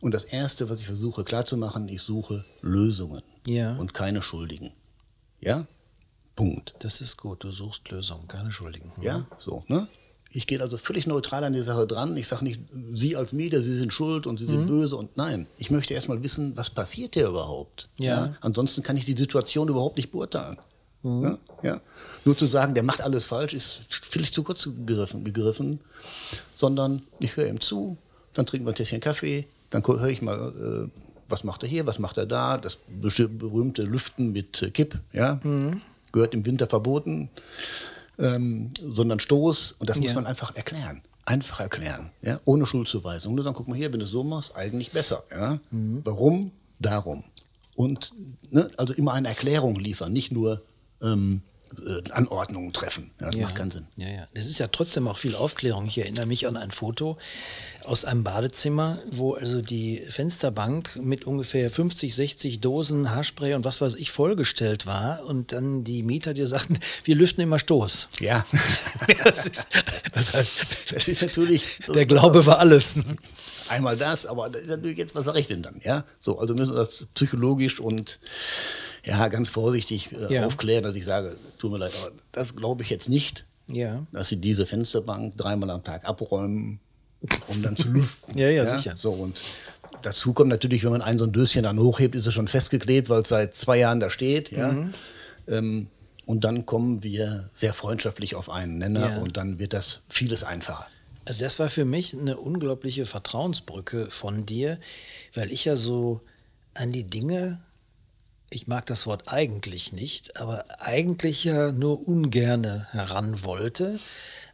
Und 0.00 0.14
das 0.14 0.24
Erste, 0.24 0.70
was 0.70 0.80
ich 0.80 0.86
versuche 0.86 1.24
klarzumachen, 1.24 1.88
ich 1.88 2.00
suche 2.00 2.44
Lösungen 2.62 3.22
ja. 3.46 3.76
und 3.76 3.92
keine 3.92 4.22
Schuldigen. 4.22 4.70
Ja? 5.40 5.66
Punkt. 6.40 6.74
Das 6.78 7.02
ist 7.02 7.18
gut, 7.18 7.44
du 7.44 7.50
suchst 7.50 7.90
Lösungen, 7.90 8.26
keine 8.26 8.50
Schuldigen. 8.50 8.90
Mhm. 8.96 9.02
Ja, 9.02 9.26
so, 9.38 9.62
ne? 9.68 9.86
Ich 10.30 10.46
gehe 10.46 10.58
also 10.62 10.78
völlig 10.78 11.06
neutral 11.06 11.44
an 11.44 11.52
die 11.52 11.62
Sache 11.62 11.86
dran. 11.86 12.16
Ich 12.16 12.28
sage 12.28 12.44
nicht, 12.44 12.60
Sie 12.94 13.14
als 13.14 13.34
Mieter, 13.34 13.60
Sie 13.60 13.76
sind 13.76 13.92
schuld 13.92 14.26
und 14.26 14.38
Sie 14.40 14.46
sind 14.46 14.62
mhm. 14.62 14.66
böse 14.66 14.96
und 14.96 15.18
nein. 15.18 15.46
Ich 15.58 15.70
möchte 15.70 15.92
erstmal 15.92 16.22
wissen, 16.22 16.56
was 16.56 16.70
passiert 16.70 17.12
hier 17.12 17.28
überhaupt. 17.28 17.90
Ja. 17.98 18.06
ja. 18.06 18.34
Ansonsten 18.40 18.82
kann 18.82 18.96
ich 18.96 19.04
die 19.04 19.16
Situation 19.18 19.68
überhaupt 19.68 19.98
nicht 19.98 20.12
beurteilen. 20.12 20.56
Mhm. 21.02 21.24
Ja? 21.24 21.38
ja. 21.62 21.80
Nur 22.24 22.38
zu 22.38 22.46
sagen, 22.46 22.72
der 22.72 22.84
macht 22.84 23.02
alles 23.02 23.26
falsch, 23.26 23.52
ist 23.52 23.80
völlig 23.90 24.32
zu 24.32 24.42
kurz 24.42 24.64
gegriffen, 24.64 25.24
gegriffen. 25.24 25.80
Sondern 26.54 27.02
ich 27.18 27.36
höre 27.36 27.48
ihm 27.48 27.60
zu, 27.60 27.98
dann 28.32 28.46
trinken 28.46 28.66
wir 28.66 28.72
ein 28.72 28.76
Tässchen 28.76 29.00
Kaffee, 29.00 29.46
dann 29.68 29.86
höre 29.86 30.08
ich 30.08 30.22
mal, 30.22 30.88
äh, 30.88 31.00
was 31.28 31.44
macht 31.44 31.64
er 31.64 31.68
hier, 31.68 31.84
was 31.86 31.98
macht 31.98 32.16
er 32.16 32.24
da, 32.24 32.56
das 32.56 32.78
berühmte 32.88 33.82
Lüften 33.82 34.32
mit 34.32 34.62
äh, 34.62 34.70
Kipp, 34.70 34.98
ja. 35.12 35.38
Mhm 35.42 35.82
gehört 36.12 36.34
im 36.34 36.46
Winter 36.46 36.66
verboten, 36.66 37.30
ähm, 38.18 38.70
sondern 38.80 39.20
Stoß. 39.20 39.76
Und 39.78 39.88
das 39.88 39.96
ja. 39.96 40.02
muss 40.02 40.14
man 40.14 40.26
einfach 40.26 40.54
erklären. 40.54 41.02
Einfach 41.24 41.60
erklären, 41.60 42.10
ja? 42.22 42.40
ohne 42.44 42.66
Schuldzuweisung. 42.66 43.34
Nur 43.34 43.44
dann 43.44 43.54
guck 43.54 43.68
mal 43.68 43.76
hier, 43.76 43.92
wenn 43.92 44.00
du 44.00 44.04
es 44.04 44.10
so 44.10 44.24
machst, 44.24 44.56
eigentlich 44.56 44.90
besser. 44.90 45.22
Ja? 45.30 45.60
Mhm. 45.70 46.00
Warum? 46.04 46.50
Darum. 46.80 47.24
Und 47.76 48.12
ne, 48.50 48.68
also 48.76 48.94
immer 48.94 49.12
eine 49.12 49.28
Erklärung 49.28 49.78
liefern, 49.78 50.12
nicht 50.12 50.32
nur 50.32 50.62
ähm, 51.02 51.42
äh, 51.44 51.49
Anordnungen 52.10 52.72
treffen. 52.72 53.10
Ja, 53.20 53.26
das 53.26 53.34
ja. 53.36 53.42
macht 53.42 53.54
keinen 53.54 53.70
Sinn. 53.70 53.86
Ja, 53.96 54.08
ja. 54.08 54.26
Das 54.34 54.46
ist 54.46 54.58
ja 54.58 54.66
trotzdem 54.68 55.06
auch 55.08 55.18
viel 55.18 55.34
Aufklärung. 55.34 55.86
Ich 55.86 55.98
erinnere 55.98 56.26
mich 56.26 56.46
an 56.46 56.56
ein 56.56 56.70
Foto 56.70 57.16
aus 57.84 58.04
einem 58.04 58.24
Badezimmer, 58.24 58.98
wo 59.10 59.34
also 59.34 59.62
die 59.62 60.02
Fensterbank 60.08 60.96
mit 60.96 61.24
ungefähr 61.26 61.70
50, 61.70 62.14
60 62.14 62.60
Dosen 62.60 63.10
Haarspray 63.10 63.54
und 63.54 63.64
was 63.64 63.80
weiß 63.80 63.94
ich 63.94 64.10
vollgestellt 64.10 64.86
war 64.86 65.24
und 65.24 65.52
dann 65.52 65.84
die 65.84 66.02
Mieter 66.02 66.34
dir 66.34 66.46
sagten, 66.46 66.78
wir 67.04 67.14
lüften 67.16 67.40
immer 67.42 67.58
Stoß. 67.58 68.08
Ja. 68.20 68.44
das, 69.24 69.46
ist, 69.46 69.66
das 70.12 70.34
heißt, 70.34 70.92
Das 70.92 71.08
ist 71.08 71.22
natürlich. 71.22 71.78
so- 71.84 71.92
der 71.92 72.06
Glaube 72.06 72.44
war 72.46 72.58
alles. 72.58 72.96
ne? 72.96 73.04
Einmal 73.68 73.96
das, 73.96 74.26
aber 74.26 74.50
das 74.50 74.62
ist 74.62 74.68
natürlich 74.70 74.98
jetzt, 74.98 75.14
was 75.14 75.26
sage 75.26 75.38
ich 75.38 75.46
denn 75.46 75.62
dann? 75.62 75.80
Ja, 75.84 76.04
so, 76.18 76.40
also 76.40 76.54
müssen 76.54 76.74
wir 76.74 76.84
das 76.84 77.06
psychologisch 77.14 77.78
und 77.78 78.18
ja, 79.04 79.28
ganz 79.28 79.48
vorsichtig 79.48 80.10
äh, 80.12 80.34
Ja. 80.34 80.46
aufklären, 80.46 80.82
dass 80.82 80.94
ich 80.96 81.04
sage, 81.04 81.36
tut 81.58 81.72
mir 81.72 81.78
leid, 81.78 81.92
aber 82.00 82.12
das 82.32 82.54
glaube 82.56 82.82
ich 82.82 82.90
jetzt 82.90 83.08
nicht, 83.08 83.46
Ja. 83.68 84.06
dass 84.12 84.28
sie 84.28 84.36
diese 84.36 84.66
Fensterbank 84.66 85.36
dreimal 85.36 85.70
am 85.70 85.82
Tag 85.84 86.04
abräumen, 86.04 86.80
um 87.48 87.62
dann 87.62 87.76
zu 87.76 87.88
lüften. 87.92 88.36
Ja, 88.38 88.48
ja, 88.48 88.64
sicher. 88.66 88.94
So, 88.96 89.10
und 89.12 89.42
dazu 90.02 90.32
kommt 90.32 90.50
natürlich, 90.50 90.84
wenn 90.84 90.92
man 90.92 91.02
ein 91.02 91.18
so 91.18 91.24
ein 91.26 91.32
Döschen 91.32 91.62
dann 91.64 91.78
hochhebt, 91.78 92.14
ist 92.14 92.26
es 92.26 92.34
schon 92.34 92.48
festgeklebt, 92.48 93.08
weil 93.08 93.22
es 93.22 93.28
seit 93.28 93.54
zwei 93.54 93.78
Jahren 93.78 94.00
da 94.00 94.10
steht. 94.10 94.50
Ja. 94.50 94.72
Mhm. 94.72 94.94
Ähm, 95.48 95.86
und 96.26 96.44
dann 96.44 96.64
kommen 96.64 97.02
wir 97.02 97.48
sehr 97.52 97.74
freundschaftlich 97.74 98.36
auf 98.36 98.50
einen 98.50 98.78
Nenner 98.78 99.08
Ja. 99.16 99.18
und 99.18 99.36
dann 99.36 99.58
wird 99.58 99.72
das 99.72 100.02
vieles 100.08 100.44
einfacher. 100.44 100.86
Also 101.24 101.44
das 101.44 101.58
war 101.58 101.68
für 101.68 101.84
mich 101.84 102.16
eine 102.18 102.36
unglaubliche 102.38 103.04
Vertrauensbrücke 103.04 104.10
von 104.10 104.46
dir, 104.46 104.78
weil 105.34 105.50
ich 105.52 105.64
ja 105.64 105.76
so 105.76 106.20
an 106.74 106.92
die 106.92 107.04
Dinge, 107.04 107.60
ich 108.50 108.66
mag 108.66 108.86
das 108.86 109.06
Wort 109.06 109.24
eigentlich 109.32 109.92
nicht, 109.92 110.40
aber 110.40 110.64
eigentlich 110.80 111.44
ja 111.44 111.72
nur 111.72 112.06
ungerne 112.06 112.88
heran 112.90 113.44
wollte. 113.44 114.00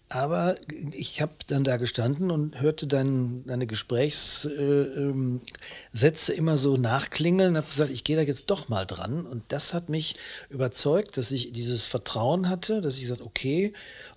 Aber 0.09 0.55
ich 0.93 1.21
habe 1.21 1.33
dann 1.49 1.65
da 1.65 1.79
gestanden 1.79 2.31
und 2.31 2.61
hörte 2.61 2.87
dein, 2.87 3.45
deine 3.45 3.67
Gesprächssätze 3.67 5.41
Sätze 5.93 6.33
immer 6.33 6.59
so 6.59 6.77
nachklingeln 6.77 7.51
und 7.51 7.57
habe 7.57 7.67
gesagt, 7.67 7.91
ich 7.91 8.05
gehe 8.05 8.15
da 8.15 8.23
jetzt 8.23 8.47
doch 8.47 8.69
mal 8.69 8.85
dran. 8.85 9.27
Und 9.27 9.43
das 9.49 9.75
hat 9.75 9.89
mich 9.89 10.15
überzeugt, 10.49 11.17
dass 11.17 11.33
ich 11.33 11.51
dieses 11.51 11.87
Vertrauen 11.87 12.49
hatte, 12.49 12.81
dass 12.83 12.95
ich 12.95 13.01
gesagt 13.01 13.21
okay, 13.21 13.73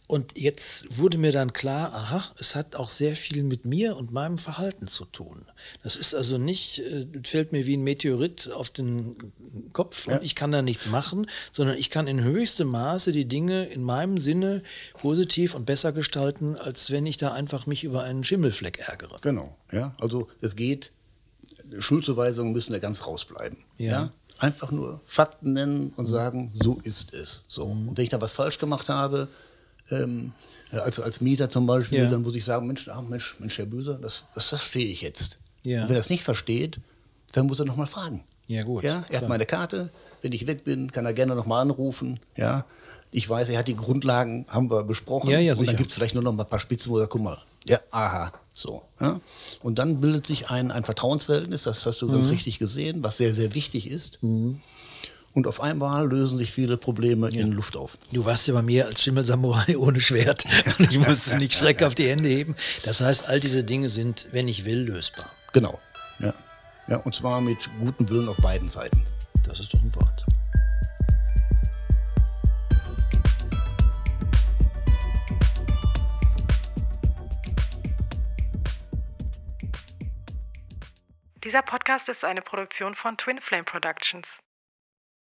und 0.09 0.39
jetzt 0.39 0.97
wurde 0.97 1.19
mir 1.19 1.31
dann 1.31 1.53
klar, 1.53 1.93
aha, 1.93 2.23
es 2.39 2.55
hat 2.55 2.75
auch 2.75 2.89
sehr 2.89 3.15
viel 3.15 3.43
mit 3.43 3.65
mir 3.65 3.95
und 3.95 4.11
meinem 4.11 4.39
Verhalten 4.39 4.87
zu 4.87 5.05
tun. 5.05 5.45
Das 5.83 5.95
ist 5.95 6.15
also 6.15 6.39
nicht, 6.39 6.79
äh, 6.79 7.05
fällt 7.23 7.51
mir 7.51 7.67
wie 7.67 7.77
ein 7.77 7.83
Meteorit 7.83 8.49
auf 8.51 8.71
den 8.71 9.31
Kopf 9.71 10.07
und 10.07 10.23
ich 10.23 10.33
kann 10.33 10.49
da 10.49 10.63
nichts 10.63 10.87
machen, 10.87 11.27
sondern 11.51 11.77
ich 11.77 11.91
kann 11.91 12.07
in 12.07 12.23
höchstem 12.23 12.69
Maße 12.69 13.11
die 13.11 13.25
Dinge 13.25 13.67
in 13.67 13.83
meinem 13.83 14.17
Sinne 14.17 14.63
positiv 14.93 15.53
und 15.53 15.67
besser 15.67 15.91
gestalten, 15.91 16.55
als 16.55 16.89
wenn 16.89 17.05
ich 17.05 17.17
da 17.17 17.33
einfach 17.33 17.67
mich 17.67 17.83
über 17.83 18.01
einen 18.01 18.23
Schimmelfleck 18.23 18.79
ärgere. 18.79 19.19
Genau, 19.21 19.55
ja. 19.71 19.93
Also 19.99 20.27
es 20.41 20.55
geht, 20.55 20.91
Schuldzuweisungen 21.77 22.51
müssen 22.51 22.73
da 22.73 22.79
ganz 22.79 23.05
rausbleiben. 23.05 23.59
Ja. 23.77 23.91
Ja. 23.91 24.09
Einfach 24.39 24.71
nur 24.71 25.01
Fakten 25.05 25.53
nennen 25.53 25.93
und 25.97 26.07
sagen, 26.07 26.51
so 26.59 26.79
ist 26.83 27.13
es. 27.13 27.43
So. 27.47 27.65
Und 27.65 27.95
wenn 27.95 28.05
ich 28.05 28.09
da 28.09 28.19
was 28.19 28.31
falsch 28.31 28.57
gemacht 28.57 28.89
habe, 28.89 29.27
ähm, 29.91 30.31
als, 30.71 30.99
als 30.99 31.21
Mieter 31.21 31.49
zum 31.49 31.65
Beispiel, 31.67 31.99
Ja. 32.03 32.09
dann 32.09 32.21
muss 32.21 32.35
ich 32.35 32.45
sagen, 32.45 32.67
Mensch, 32.67 32.87
ah, 32.89 33.01
Mensch, 33.01 33.35
Mensch, 33.39 33.57
Herr 33.57 33.65
Büser, 33.65 33.95
das, 34.01 34.25
das 34.35 34.45
verstehe 34.45 34.85
ich 34.87 35.01
jetzt. 35.01 35.39
Ja. 35.63 35.83
Und 35.83 35.89
wer 35.89 35.97
das 35.97 36.09
nicht 36.09 36.23
versteht, 36.23 36.79
dann 37.33 37.47
muss 37.47 37.59
er 37.59 37.65
nochmal 37.65 37.87
fragen. 37.87 38.23
Ja, 38.47 38.63
gut, 38.63 38.83
Ja, 38.83 38.97
er 38.99 39.03
klar. 39.03 39.21
hat 39.21 39.29
meine 39.29 39.45
Karte. 39.45 39.89
Wenn 40.21 40.31
ich 40.31 40.47
weg 40.47 40.63
bin, 40.63 40.91
kann 40.91 41.05
er 41.05 41.13
gerne 41.13 41.35
nochmal 41.35 41.61
anrufen. 41.61 42.19
Ja. 42.35 42.65
Ich 43.11 43.27
weiß, 43.27 43.49
er 43.49 43.59
hat 43.59 43.67
die 43.67 43.75
Grundlagen, 43.75 44.45
haben 44.49 44.69
wir 44.69 44.83
besprochen. 44.83 45.29
Ja, 45.31 45.39
ja, 45.39 45.53
und 45.55 45.67
dann 45.67 45.75
gibt 45.75 45.89
es 45.89 45.95
vielleicht 45.95 46.13
nur 46.13 46.23
noch 46.23 46.33
mal 46.33 46.43
ein 46.43 46.49
paar 46.49 46.59
Spitzen, 46.59 46.91
wo 46.91 46.97
er 46.97 47.01
sagt, 47.01 47.13
guck 47.13 47.21
mal, 47.23 47.37
ja, 47.65 47.79
aha, 47.91 48.31
so. 48.53 48.83
Ja. 48.99 49.19
Und 49.63 49.79
dann 49.79 49.99
bildet 49.99 50.27
sich 50.27 50.49
ein, 50.49 50.71
ein 50.71 50.83
Vertrauensverhältnis, 50.85 51.63
das 51.63 51.85
hast 51.85 52.01
du 52.01 52.11
ganz 52.11 52.25
Mhm. 52.27 52.31
richtig 52.31 52.59
gesehen, 52.59 53.03
was 53.03 53.17
sehr, 53.17 53.33
sehr 53.33 53.53
wichtig 53.55 53.89
ist. 53.89 54.19
Und 55.33 55.45
auf 55.47 55.61
einmal 55.61 56.07
lösen 56.07 56.37
sich 56.37 56.51
viele 56.51 56.77
Probleme 56.77 57.29
in 57.29 57.51
Luft 57.51 57.77
auf. 57.77 57.97
Du 58.11 58.25
warst 58.25 58.47
ja 58.47 58.53
bei 58.53 58.61
mir 58.61 58.87
als 58.87 59.03
Schimmelsamurai 59.03 59.77
ohne 59.77 60.01
Schwert 60.01 60.43
und 60.79 60.91
ich 60.91 60.97
musste 60.99 61.37
nicht 61.37 61.53
Schreck 61.53 61.83
auf 61.83 61.95
die 61.95 62.09
Hände 62.09 62.29
heben. 62.29 62.55
Das 62.83 63.01
heißt, 63.01 63.27
all 63.27 63.39
diese 63.39 63.63
Dinge 63.63 63.89
sind, 63.89 64.27
wenn 64.31 64.47
ich 64.47 64.65
will, 64.65 64.79
lösbar. 64.79 65.29
Genau. 65.53 65.79
Ja. 66.19 66.33
ja. 66.87 66.97
Und 66.97 67.13
zwar 67.13 67.41
mit 67.41 67.69
gutem 67.79 68.09
Willen 68.09 68.27
auf 68.27 68.37
beiden 68.37 68.67
Seiten. 68.67 69.01
Das 69.45 69.59
ist 69.59 69.73
doch 69.73 69.81
ein 69.81 69.93
Wort. 69.95 70.25
Dieser 81.43 81.61
Podcast 81.61 82.09
ist 82.09 82.23
eine 82.23 82.41
Produktion 82.41 82.95
von 82.95 83.17
Twin 83.17 83.39
Flame 83.39 83.63
Productions. 83.63 84.27